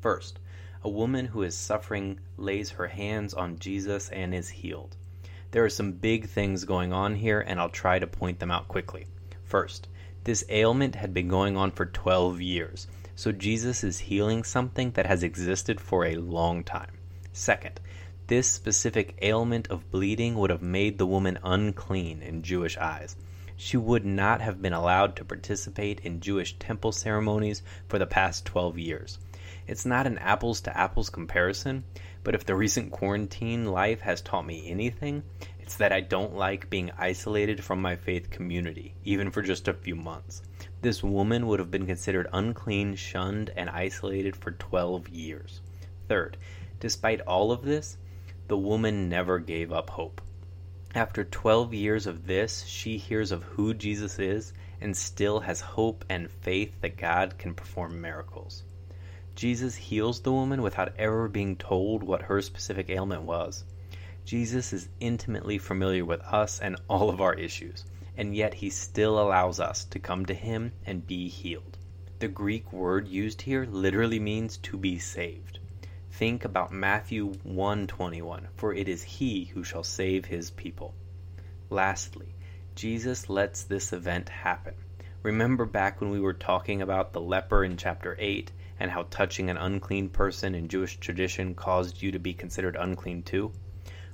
First, 0.00 0.38
a 0.82 0.88
woman 0.88 1.26
who 1.26 1.42
is 1.42 1.54
suffering 1.54 2.20
lays 2.38 2.70
her 2.70 2.88
hands 2.88 3.34
on 3.34 3.58
Jesus 3.58 4.08
and 4.08 4.34
is 4.34 4.48
healed. 4.48 4.96
There 5.52 5.64
are 5.64 5.70
some 5.70 5.92
big 5.92 6.28
things 6.28 6.64
going 6.64 6.92
on 6.92 7.16
here, 7.16 7.40
and 7.40 7.58
I'll 7.58 7.68
try 7.68 7.98
to 7.98 8.06
point 8.06 8.38
them 8.38 8.52
out 8.52 8.68
quickly. 8.68 9.06
First, 9.42 9.88
this 10.22 10.44
ailment 10.48 10.94
had 10.94 11.12
been 11.12 11.26
going 11.26 11.56
on 11.56 11.72
for 11.72 11.86
12 11.86 12.40
years, 12.40 12.86
so 13.16 13.32
Jesus 13.32 13.82
is 13.82 13.98
healing 13.98 14.44
something 14.44 14.92
that 14.92 15.06
has 15.06 15.24
existed 15.24 15.80
for 15.80 16.04
a 16.04 16.16
long 16.16 16.62
time. 16.62 16.92
Second, 17.32 17.80
this 18.28 18.48
specific 18.48 19.18
ailment 19.22 19.66
of 19.68 19.90
bleeding 19.90 20.36
would 20.36 20.50
have 20.50 20.62
made 20.62 20.98
the 20.98 21.06
woman 21.06 21.36
unclean 21.42 22.22
in 22.22 22.42
Jewish 22.42 22.78
eyes. 22.78 23.16
She 23.56 23.76
would 23.76 24.06
not 24.06 24.40
have 24.40 24.62
been 24.62 24.72
allowed 24.72 25.16
to 25.16 25.24
participate 25.24 25.98
in 26.00 26.20
Jewish 26.20 26.56
temple 26.60 26.92
ceremonies 26.92 27.62
for 27.88 27.98
the 27.98 28.06
past 28.06 28.46
12 28.46 28.78
years. 28.78 29.18
It's 29.66 29.84
not 29.84 30.06
an 30.06 30.18
apples 30.18 30.60
to 30.62 30.78
apples 30.78 31.10
comparison, 31.10 31.82
but 32.22 32.34
if 32.34 32.44
the 32.44 32.54
recent 32.54 32.90
quarantine 32.90 33.64
life 33.64 34.00
has 34.00 34.20
taught 34.20 34.46
me 34.46 34.68
anything, 34.70 35.22
it's 35.58 35.76
that 35.76 35.92
I 35.92 36.00
don't 36.00 36.34
like 36.34 36.68
being 36.68 36.90
isolated 36.98 37.62
from 37.62 37.80
my 37.80 37.96
faith 37.96 38.28
community, 38.28 38.94
even 39.04 39.30
for 39.30 39.40
just 39.40 39.68
a 39.68 39.72
few 39.72 39.94
months. 39.94 40.42
This 40.82 41.02
woman 41.02 41.46
would 41.46 41.60
have 41.60 41.70
been 41.70 41.86
considered 41.86 42.28
unclean, 42.32 42.96
shunned, 42.96 43.50
and 43.56 43.70
isolated 43.70 44.34
for 44.34 44.50
12 44.50 45.08
years. 45.08 45.60
Third, 46.08 46.36
despite 46.80 47.20
all 47.20 47.52
of 47.52 47.62
this, 47.62 47.98
the 48.48 48.58
woman 48.58 49.08
never 49.08 49.38
gave 49.38 49.72
up 49.72 49.90
hope. 49.90 50.20
After 50.92 51.22
12 51.22 51.72
years 51.72 52.06
of 52.08 52.26
this, 52.26 52.64
she 52.64 52.98
hears 52.98 53.30
of 53.30 53.44
who 53.44 53.72
Jesus 53.74 54.18
is 54.18 54.52
and 54.80 54.96
still 54.96 55.38
has 55.38 55.60
hope 55.60 56.04
and 56.08 56.28
faith 56.28 56.80
that 56.80 56.96
God 56.96 57.38
can 57.38 57.54
perform 57.54 58.00
miracles. 58.00 58.64
Jesus 59.40 59.74
heals 59.74 60.20
the 60.20 60.32
woman 60.32 60.60
without 60.60 60.92
ever 60.98 61.26
being 61.26 61.56
told 61.56 62.02
what 62.02 62.20
her 62.20 62.42
specific 62.42 62.90
ailment 62.90 63.22
was. 63.22 63.64
Jesus 64.26 64.70
is 64.74 64.90
intimately 65.00 65.56
familiar 65.56 66.04
with 66.04 66.20
us 66.20 66.60
and 66.60 66.76
all 66.88 67.08
of 67.08 67.22
our 67.22 67.32
issues, 67.32 67.86
and 68.18 68.36
yet 68.36 68.52
he 68.52 68.68
still 68.68 69.18
allows 69.18 69.58
us 69.58 69.86
to 69.86 69.98
come 69.98 70.26
to 70.26 70.34
him 70.34 70.72
and 70.84 71.06
be 71.06 71.26
healed. 71.30 71.78
The 72.18 72.28
Greek 72.28 72.70
word 72.70 73.08
used 73.08 73.40
here 73.40 73.64
literally 73.64 74.20
means 74.20 74.58
to 74.58 74.76
be 74.76 74.98
saved. 74.98 75.58
Think 76.10 76.44
about 76.44 76.70
Matthew 76.70 77.32
1:21, 77.42 78.48
for 78.56 78.74
it 78.74 78.88
is 78.88 79.02
he 79.02 79.46
who 79.46 79.64
shall 79.64 79.84
save 79.84 80.26
his 80.26 80.50
people. 80.50 80.92
Lastly, 81.70 82.34
Jesus 82.74 83.30
lets 83.30 83.62
this 83.62 83.90
event 83.90 84.28
happen. 84.28 84.74
Remember 85.22 85.64
back 85.64 85.98
when 85.98 86.10
we 86.10 86.20
were 86.20 86.34
talking 86.34 86.82
about 86.82 87.14
the 87.14 87.22
leper 87.22 87.64
in 87.64 87.78
chapter 87.78 88.16
8 88.18 88.52
and 88.80 88.90
how 88.90 89.04
touching 89.10 89.50
an 89.50 89.58
unclean 89.58 90.08
person 90.08 90.54
in 90.54 90.66
Jewish 90.66 90.98
tradition 90.98 91.54
caused 91.54 92.02
you 92.02 92.10
to 92.10 92.18
be 92.18 92.32
considered 92.34 92.74
unclean 92.74 93.22
too? 93.22 93.52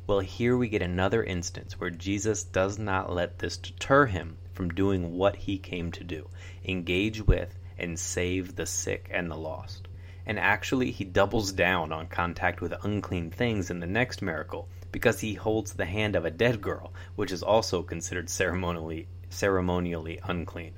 Well, 0.06 0.20
here 0.20 0.56
we 0.56 0.68
get 0.68 0.82
another 0.82 1.24
instance 1.24 1.80
where 1.80 1.90
Jesus 1.90 2.44
does 2.44 2.78
not 2.78 3.12
let 3.12 3.38
this 3.38 3.56
deter 3.56 4.06
him 4.06 4.36
from 4.52 4.70
doing 4.70 5.12
what 5.16 5.36
he 5.36 5.58
came 5.58 5.90
to 5.92 6.04
do 6.04 6.28
engage 6.64 7.24
with 7.26 7.56
and 7.78 7.98
save 7.98 8.56
the 8.56 8.66
sick 8.66 9.08
and 9.12 9.30
the 9.30 9.36
lost. 9.36 9.88
And 10.26 10.38
actually, 10.38 10.90
he 10.90 11.04
doubles 11.04 11.52
down 11.52 11.92
on 11.92 12.08
contact 12.08 12.60
with 12.60 12.74
unclean 12.82 13.30
things 13.30 13.70
in 13.70 13.80
the 13.80 13.86
next 13.86 14.22
miracle 14.22 14.68
because 14.90 15.20
he 15.20 15.34
holds 15.34 15.72
the 15.72 15.84
hand 15.84 16.16
of 16.16 16.24
a 16.24 16.30
dead 16.30 16.60
girl, 16.60 16.92
which 17.14 17.30
is 17.30 17.42
also 17.42 17.82
considered 17.82 18.28
ceremonially, 18.28 19.06
ceremonially 19.28 20.18
unclean. 20.24 20.72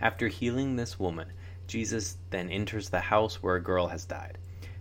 After 0.00 0.26
healing 0.26 0.74
this 0.74 0.98
woman, 0.98 1.32
Jesus 1.66 2.16
then 2.30 2.50
enters 2.50 2.90
the 2.90 3.00
house 3.00 3.42
where 3.42 3.56
a 3.56 3.62
girl 3.62 3.88
has 3.88 4.04
died. 4.04 4.38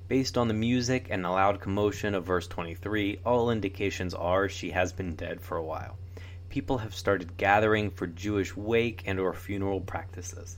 Based 0.08 0.38
on 0.38 0.48
the 0.48 0.54
music 0.54 1.08
and 1.10 1.24
the 1.24 1.30
loud 1.30 1.62
commotion 1.62 2.16
of 2.16 2.26
verse 2.26 2.48
23, 2.48 3.20
all 3.26 3.50
indications 3.50 4.14
are 4.14 4.50
she 4.50 4.72
has 4.72 4.92
been 4.92 5.16
dead 5.16 5.40
for 5.42 5.58
a 5.58 5.64
while. 5.64 5.98
people 6.52 6.80
have 6.80 6.94
started 6.94 7.38
gathering 7.38 7.90
for 7.90 8.06
Jewish 8.06 8.56
wake 8.56 9.04
and 9.06 9.20
or 9.20 9.34
funeral 9.34 9.80
practices. 9.80 10.58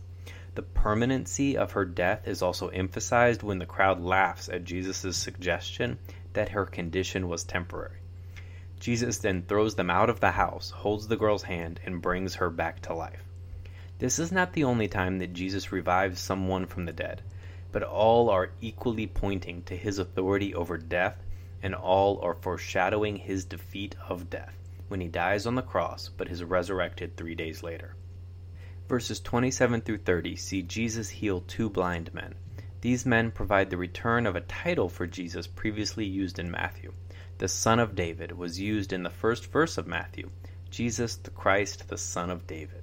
The 0.55 0.63
permanency 0.63 1.55
of 1.55 1.71
her 1.73 1.85
death 1.85 2.27
is 2.27 2.41
also 2.41 2.67
emphasized 2.69 3.43
when 3.43 3.59
the 3.59 3.65
crowd 3.65 4.01
laughs 4.01 4.49
at 4.49 4.63
Jesus' 4.63 5.15
suggestion 5.15 5.99
that 6.33 6.49
her 6.49 6.65
condition 6.65 7.27
was 7.27 7.43
temporary. 7.43 7.99
Jesus 8.79 9.19
then 9.19 9.43
throws 9.43 9.75
them 9.75 9.89
out 9.89 10.09
of 10.09 10.19
the 10.19 10.31
house, 10.31 10.71
holds 10.71 11.07
the 11.07 11.15
girl's 11.15 11.43
hand, 11.43 11.79
and 11.85 12.01
brings 12.01 12.35
her 12.35 12.49
back 12.49 12.81
to 12.81 12.93
life. 12.93 13.23
This 13.99 14.19
is 14.19 14.31
not 14.31 14.53
the 14.53 14.63
only 14.63 14.87
time 14.87 15.19
that 15.19 15.33
Jesus 15.33 15.71
revives 15.71 16.19
someone 16.19 16.65
from 16.65 16.85
the 16.85 16.91
dead, 16.91 17.21
but 17.71 17.83
all 17.83 18.29
are 18.29 18.51
equally 18.59 19.07
pointing 19.07 19.63
to 19.63 19.77
his 19.77 19.99
authority 19.99 20.53
over 20.53 20.77
death, 20.77 21.23
and 21.61 21.75
all 21.75 22.19
are 22.21 22.33
foreshadowing 22.33 23.17
his 23.17 23.45
defeat 23.45 23.95
of 24.09 24.29
death 24.29 24.57
when 24.89 24.99
he 24.99 25.07
dies 25.07 25.45
on 25.45 25.55
the 25.55 25.61
cross 25.61 26.09
but 26.09 26.27
is 26.27 26.43
resurrected 26.43 27.15
three 27.15 27.33
days 27.33 27.63
later. 27.63 27.95
Verses 28.87 29.19
27 29.19 29.81
through 29.81 29.97
30 29.99 30.35
see 30.35 30.61
Jesus 30.61 31.09
heal 31.09 31.41
two 31.41 31.69
blind 31.69 32.13
men. 32.13 32.35
These 32.81 33.05
men 33.05 33.31
provide 33.31 33.69
the 33.69 33.77
return 33.77 34.27
of 34.27 34.35
a 34.35 34.41
title 34.41 34.89
for 34.89 35.07
Jesus 35.07 35.47
previously 35.47 36.05
used 36.05 36.37
in 36.37 36.51
Matthew. 36.51 36.93
The 37.37 37.47
Son 37.47 37.79
of 37.79 37.95
David 37.95 38.33
was 38.33 38.59
used 38.59 38.91
in 38.91 39.03
the 39.03 39.09
first 39.09 39.45
verse 39.51 39.77
of 39.77 39.87
Matthew 39.87 40.29
Jesus 40.69 41.15
the 41.15 41.29
Christ, 41.29 41.87
the 41.87 41.97
Son 41.97 42.29
of 42.29 42.45
David. 42.45 42.82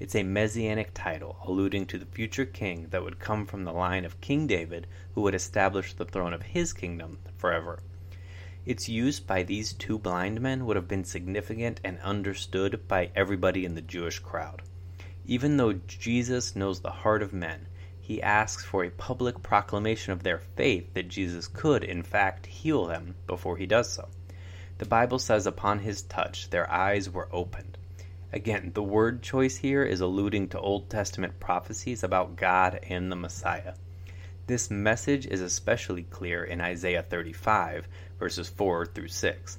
It's 0.00 0.14
a 0.14 0.22
messianic 0.22 0.92
title, 0.94 1.38
alluding 1.44 1.86
to 1.86 1.98
the 1.98 2.06
future 2.06 2.44
king 2.44 2.86
that 2.90 3.02
would 3.02 3.18
come 3.18 3.46
from 3.46 3.64
the 3.64 3.72
line 3.72 4.04
of 4.04 4.20
King 4.20 4.46
David, 4.46 4.86
who 5.14 5.22
would 5.22 5.34
establish 5.34 5.92
the 5.92 6.04
throne 6.04 6.32
of 6.32 6.42
his 6.42 6.72
kingdom 6.72 7.18
forever. 7.36 7.80
Its 8.64 8.88
use 8.88 9.18
by 9.18 9.42
these 9.42 9.72
two 9.72 9.98
blind 9.98 10.40
men 10.40 10.66
would 10.66 10.76
have 10.76 10.86
been 10.86 11.02
significant 11.02 11.80
and 11.82 11.98
understood 12.00 12.86
by 12.86 13.10
everybody 13.16 13.64
in 13.64 13.74
the 13.74 13.82
Jewish 13.82 14.20
crowd. 14.20 14.62
Even 15.26 15.56
though 15.56 15.72
Jesus 15.72 16.54
knows 16.54 16.80
the 16.80 16.90
heart 16.90 17.22
of 17.22 17.32
men, 17.32 17.66
he 18.00 18.22
asks 18.22 18.64
for 18.64 18.84
a 18.84 18.90
public 18.90 19.42
proclamation 19.42 20.12
of 20.12 20.22
their 20.22 20.38
faith 20.38 20.94
that 20.94 21.08
Jesus 21.08 21.48
could, 21.48 21.82
in 21.82 22.02
fact, 22.02 22.46
heal 22.46 22.86
them 22.86 23.16
before 23.26 23.56
he 23.56 23.66
does 23.66 23.90
so. 23.90 24.08
The 24.78 24.86
Bible 24.86 25.18
says, 25.18 25.46
upon 25.46 25.80
his 25.80 26.02
touch, 26.02 26.50
their 26.50 26.70
eyes 26.70 27.10
were 27.10 27.28
opened. 27.32 27.76
Again, 28.30 28.72
the 28.74 28.82
word 28.82 29.22
choice 29.22 29.56
here 29.56 29.82
is 29.82 30.02
alluding 30.02 30.48
to 30.48 30.60
Old 30.60 30.90
Testament 30.90 31.40
prophecies 31.40 32.02
about 32.02 32.36
God 32.36 32.78
and 32.88 33.10
the 33.10 33.16
Messiah. 33.16 33.72
This 34.46 34.70
message 34.70 35.26
is 35.26 35.40
especially 35.40 36.02
clear 36.02 36.44
in 36.44 36.60
Isaiah 36.60 37.02
35, 37.02 37.88
verses 38.18 38.50
4 38.50 38.84
through 38.84 39.08
6. 39.08 39.58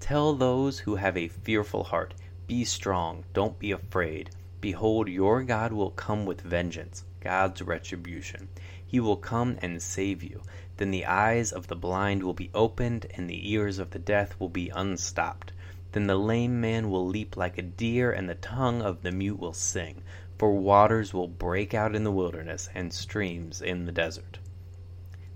Tell 0.00 0.34
those 0.34 0.80
who 0.80 0.96
have 0.96 1.16
a 1.16 1.28
fearful 1.28 1.84
heart, 1.84 2.14
Be 2.48 2.64
strong, 2.64 3.24
don't 3.32 3.58
be 3.58 3.70
afraid. 3.70 4.30
Behold, 4.60 5.08
your 5.08 5.44
God 5.44 5.72
will 5.72 5.90
come 5.90 6.26
with 6.26 6.40
vengeance, 6.40 7.04
God's 7.20 7.62
retribution. 7.62 8.48
He 8.84 8.98
will 8.98 9.16
come 9.16 9.58
and 9.62 9.80
save 9.80 10.24
you. 10.24 10.42
Then 10.76 10.90
the 10.90 11.06
eyes 11.06 11.52
of 11.52 11.68
the 11.68 11.76
blind 11.76 12.24
will 12.24 12.34
be 12.34 12.50
opened, 12.52 13.06
and 13.14 13.30
the 13.30 13.52
ears 13.52 13.78
of 13.78 13.90
the 13.90 14.00
deaf 14.00 14.38
will 14.40 14.48
be 14.48 14.70
unstopped. 14.70 15.52
Then 15.92 16.06
the 16.06 16.16
lame 16.16 16.60
man 16.60 16.90
will 16.90 17.06
leap 17.06 17.36
like 17.36 17.56
a 17.58 17.62
deer, 17.62 18.12
and 18.12 18.28
the 18.28 18.34
tongue 18.34 18.82
of 18.82 19.02
the 19.02 19.12
mute 19.12 19.38
will 19.38 19.52
sing. 19.54 20.02
For 20.36 20.52
waters 20.52 21.14
will 21.14 21.28
break 21.28 21.74
out 21.74 21.96
in 21.96 22.04
the 22.04 22.12
wilderness, 22.12 22.68
and 22.74 22.92
streams 22.92 23.62
in 23.62 23.86
the 23.86 23.92
desert. 23.92 24.38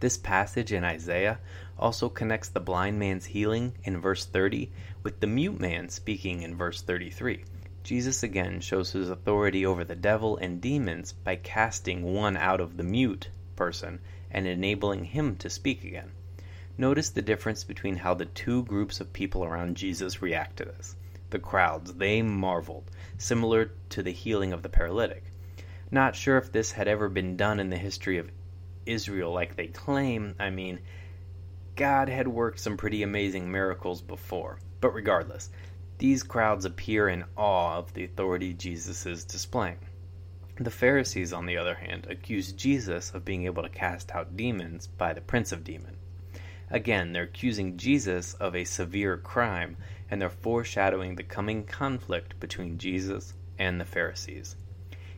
This 0.01 0.19
passage 0.19 0.73
in 0.73 0.85
Isaiah 0.85 1.39
also 1.79 2.09
connects 2.09 2.49
the 2.49 2.61
blind 2.61 2.99
man's 2.99 3.27
healing 3.27 3.75
in 3.85 4.01
verse 4.01 4.25
30 4.25 4.71
with 5.03 5.21
the 5.21 5.27
mute 5.27 5.61
man 5.61 5.89
speaking 5.89 6.43
in 6.43 6.57
verse 6.57 6.83
33. 6.83 7.45
Jesus 7.85 8.23
again 8.23 8.61
shows 8.61 8.93
his 8.93 9.09
authority 9.09 9.65
over 9.65 9.85
the 9.85 9.97
devil 9.97 10.37
and 10.37 10.61
demons 10.61 11.13
by 11.13 11.37
casting 11.37 12.03
one 12.03 12.37
out 12.37 12.61
of 12.61 12.77
the 12.77 12.83
mute 12.83 13.31
person 13.57 14.01
and 14.31 14.47
enabling 14.47 15.05
him 15.05 15.37
to 15.37 15.49
speak 15.49 15.85
again. 15.85 16.11
Notice 16.79 17.11
the 17.11 17.21
difference 17.21 17.65
between 17.65 17.97
how 17.97 18.15
the 18.15 18.25
two 18.25 18.65
groups 18.65 19.01
of 19.01 19.13
people 19.13 19.45
around 19.45 19.77
Jesus 19.77 20.23
react 20.23 20.57
to 20.57 20.65
this. 20.65 20.97
The 21.29 21.39
crowds, 21.39 21.93
they 21.93 22.23
marveled, 22.23 22.91
similar 23.19 23.73
to 23.91 24.03
the 24.03 24.11
healing 24.11 24.53
of 24.53 24.63
the 24.63 24.69
paralytic. 24.69 25.25
Not 25.91 26.17
sure 26.17 26.39
if 26.39 26.51
this 26.51 26.73
had 26.73 26.89
ever 26.89 27.11
been 27.11 27.37
done 27.37 27.61
in 27.61 27.69
the 27.69 27.77
history 27.77 28.17
of 28.17 28.31
Israel 28.87 29.33
like 29.33 29.55
they 29.55 29.67
claim. 29.67 30.35
I 30.41 30.49
mean, 30.49 30.79
God 31.77 32.09
had 32.09 32.27
worked 32.27 32.61
some 32.61 32.77
pretty 32.77 33.03
amazing 33.03 33.53
miracles 33.53 34.01
before. 34.01 34.59
But 34.81 34.95
regardless, 34.95 35.51
these 35.99 36.23
crowds 36.23 36.65
appear 36.65 37.09
in 37.09 37.25
awe 37.37 37.77
of 37.77 37.93
the 37.95 38.05
authority 38.05 38.55
Jesus 38.55 39.07
is 39.07 39.25
displaying. 39.25 39.79
The 40.57 40.71
Pharisees, 40.71 41.33
on 41.33 41.47
the 41.47 41.59
other 41.59 41.75
hand, 41.75 42.07
accuse 42.11 42.53
Jesus 42.53 43.11
of 43.13 43.25
being 43.25 43.45
able 43.45 43.63
to 43.63 43.69
cast 43.69 44.11
out 44.13 44.37
demons 44.37 44.87
by 44.87 45.13
the 45.13 45.21
prince 45.21 45.53
of 45.53 45.65
demons. 45.65 45.99
Again, 46.73 47.13
they're 47.13 47.25
accusing 47.25 47.77
Jesus 47.77 48.33
of 48.35 48.57
a 48.57 48.65
severe 48.65 49.19
crime, 49.19 49.77
and 50.11 50.21
they're 50.21 50.31
foreshadowing 50.31 51.15
the 51.15 51.23
coming 51.23 51.65
conflict 51.65 52.41
between 52.41 52.79
Jesus 52.79 53.35
and 53.59 53.79
the 53.79 53.85
Pharisees. 53.85 54.57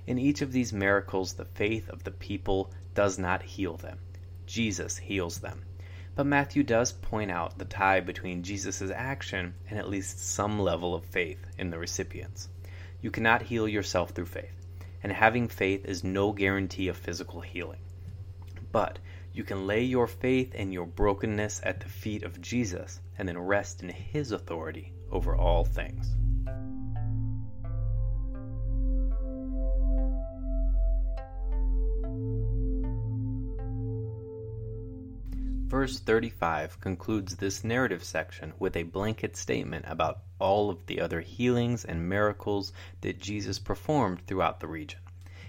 In 0.04 0.18
each 0.18 0.42
of 0.42 0.50
these 0.50 0.72
miracles, 0.72 1.34
the 1.34 1.44
faith 1.44 1.88
of 1.88 2.02
the 2.02 2.10
people 2.10 2.72
does 2.94 3.20
not 3.20 3.40
heal 3.42 3.76
them. 3.76 4.00
Jesus 4.46 4.98
heals 4.98 5.38
them. 5.38 5.62
But 6.16 6.26
Matthew 6.26 6.64
does 6.64 6.90
point 6.90 7.30
out 7.30 7.56
the 7.56 7.64
tie 7.64 8.00
between 8.00 8.42
Jesus' 8.42 8.90
action 8.90 9.54
and 9.70 9.78
at 9.78 9.88
least 9.88 10.18
some 10.18 10.58
level 10.58 10.92
of 10.92 11.04
faith 11.04 11.46
in 11.56 11.70
the 11.70 11.78
recipients. 11.78 12.48
You 13.00 13.12
cannot 13.12 13.42
heal 13.42 13.68
yourself 13.68 14.10
through 14.10 14.26
faith, 14.26 14.66
and 15.04 15.12
having 15.12 15.46
faith 15.46 15.84
is 15.84 16.02
no 16.02 16.32
guarantee 16.32 16.88
of 16.88 16.96
physical 16.96 17.40
healing. 17.42 17.80
But 18.72 18.98
you 19.34 19.42
can 19.42 19.66
lay 19.66 19.82
your 19.82 20.06
faith 20.06 20.52
and 20.54 20.72
your 20.72 20.86
brokenness 20.86 21.60
at 21.64 21.80
the 21.80 21.88
feet 21.88 22.22
of 22.22 22.40
Jesus 22.40 23.00
and 23.18 23.28
then 23.28 23.36
rest 23.36 23.82
in 23.82 23.88
His 23.88 24.30
authority 24.30 24.92
over 25.10 25.36
all 25.36 25.64
things. 25.64 26.14
Verse 35.66 35.98
35 35.98 36.80
concludes 36.80 37.34
this 37.34 37.64
narrative 37.64 38.04
section 38.04 38.52
with 38.60 38.76
a 38.76 38.84
blanket 38.84 39.36
statement 39.36 39.84
about 39.88 40.20
all 40.38 40.70
of 40.70 40.86
the 40.86 41.00
other 41.00 41.20
healings 41.20 41.84
and 41.84 42.08
miracles 42.08 42.72
that 43.00 43.18
Jesus 43.18 43.58
performed 43.58 44.24
throughout 44.28 44.60
the 44.60 44.68
region. 44.68 45.00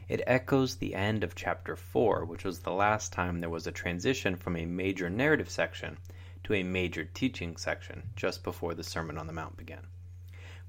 It 0.07 0.21
echoes 0.27 0.75
the 0.75 0.93
end 0.93 1.23
of 1.23 1.33
chapter 1.33 1.75
4, 1.75 2.25
which 2.25 2.43
was 2.43 2.59
the 2.59 2.71
last 2.71 3.11
time 3.11 3.39
there 3.39 3.49
was 3.49 3.65
a 3.65 3.71
transition 3.71 4.35
from 4.35 4.55
a 4.55 4.67
major 4.67 5.09
narrative 5.09 5.49
section 5.49 5.97
to 6.43 6.53
a 6.53 6.61
major 6.61 7.05
teaching 7.05 7.57
section 7.57 8.11
just 8.15 8.43
before 8.43 8.75
the 8.75 8.83
Sermon 8.83 9.17
on 9.17 9.25
the 9.25 9.33
Mount 9.33 9.57
began. 9.57 9.87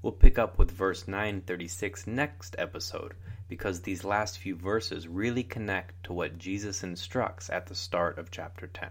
We'll 0.01 0.13
pick 0.13 0.39
up 0.39 0.57
with 0.57 0.71
verse 0.71 1.07
936 1.07 2.07
next 2.07 2.55
episode 2.57 3.13
because 3.47 3.81
these 3.81 4.03
last 4.03 4.39
few 4.39 4.55
verses 4.55 5.07
really 5.07 5.43
connect 5.43 6.03
to 6.05 6.13
what 6.13 6.39
Jesus 6.39 6.83
instructs 6.83 7.47
at 7.51 7.67
the 7.67 7.75
start 7.75 8.17
of 8.17 8.31
chapter 8.31 8.65
10. 8.65 8.89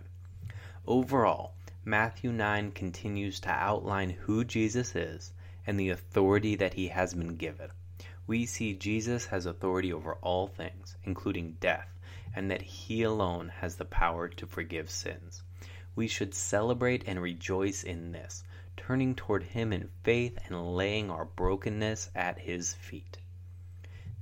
Overall, 0.87 1.54
Matthew 1.85 2.30
9 2.30 2.70
continues 2.70 3.40
to 3.40 3.50
outline 3.50 4.11
who 4.11 4.44
Jesus 4.44 4.94
is 4.94 5.32
and 5.66 5.78
the 5.78 5.90
authority 5.90 6.54
that 6.54 6.74
he 6.74 6.87
has 6.87 7.14
been 7.14 7.35
given. 7.35 7.70
We 8.28 8.44
see 8.44 8.74
Jesus 8.74 9.26
has 9.26 9.46
authority 9.46 9.92
over 9.92 10.14
all 10.14 10.48
things, 10.48 10.96
including 11.04 11.58
death, 11.60 11.88
and 12.34 12.50
that 12.50 12.62
he 12.62 13.02
alone 13.02 13.50
has 13.60 13.76
the 13.76 13.84
power 13.84 14.28
to 14.28 14.46
forgive 14.46 14.90
sins. 14.90 15.44
We 15.94 16.08
should 16.08 16.34
celebrate 16.34 17.04
and 17.06 17.22
rejoice 17.22 17.84
in 17.84 18.10
this, 18.10 18.42
turning 18.76 19.14
toward 19.14 19.44
him 19.44 19.72
in 19.72 19.90
faith 20.02 20.38
and 20.46 20.74
laying 20.74 21.08
our 21.08 21.24
brokenness 21.24 22.10
at 22.16 22.40
his 22.40 22.74
feet. 22.74 23.18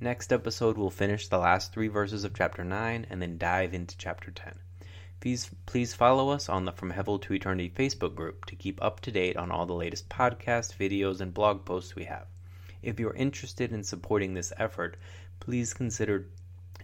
Next 0.00 0.32
episode, 0.34 0.76
we'll 0.76 0.90
finish 0.90 1.28
the 1.28 1.38
last 1.38 1.72
three 1.72 1.88
verses 1.88 2.24
of 2.24 2.34
chapter 2.34 2.62
9 2.62 3.06
and 3.08 3.22
then 3.22 3.38
dive 3.38 3.72
into 3.72 3.96
chapter 3.96 4.30
10. 4.30 4.58
Please, 5.20 5.50
please 5.64 5.94
follow 5.94 6.28
us 6.28 6.50
on 6.50 6.66
the 6.66 6.72
From 6.72 6.92
Hevel 6.92 7.22
to 7.22 7.32
Eternity 7.32 7.72
Facebook 7.74 8.14
group 8.14 8.44
to 8.46 8.56
keep 8.56 8.82
up 8.82 9.00
to 9.00 9.10
date 9.10 9.38
on 9.38 9.50
all 9.50 9.64
the 9.64 9.72
latest 9.72 10.10
podcasts, 10.10 10.76
videos, 10.76 11.22
and 11.22 11.32
blog 11.32 11.64
posts 11.64 11.96
we 11.96 12.04
have. 12.04 12.26
If 12.84 13.00
you're 13.00 13.14
interested 13.14 13.72
in 13.72 13.82
supporting 13.82 14.34
this 14.34 14.52
effort, 14.58 14.96
please 15.40 15.72
consider 15.72 16.26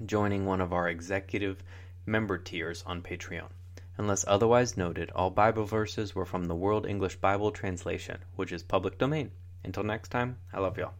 joining 0.07 0.47
one 0.47 0.61
of 0.61 0.73
our 0.73 0.89
executive 0.89 1.63
member 2.07 2.39
tiers 2.39 2.83
on 2.87 3.03
Patreon. 3.03 3.51
Unless 3.99 4.25
otherwise 4.27 4.79
noted, 4.79 5.11
all 5.11 5.29
Bible 5.29 5.67
verses 5.67 6.15
were 6.15 6.25
from 6.25 6.45
the 6.45 6.55
World 6.55 6.87
English 6.87 7.17
Bible 7.17 7.51
Translation, 7.51 8.19
which 8.35 8.51
is 8.51 8.63
public 8.63 8.97
domain. 8.97 9.31
Until 9.63 9.83
next 9.83 10.09
time, 10.09 10.39
I 10.55 10.61
love 10.61 10.79
y'all. 10.79 10.95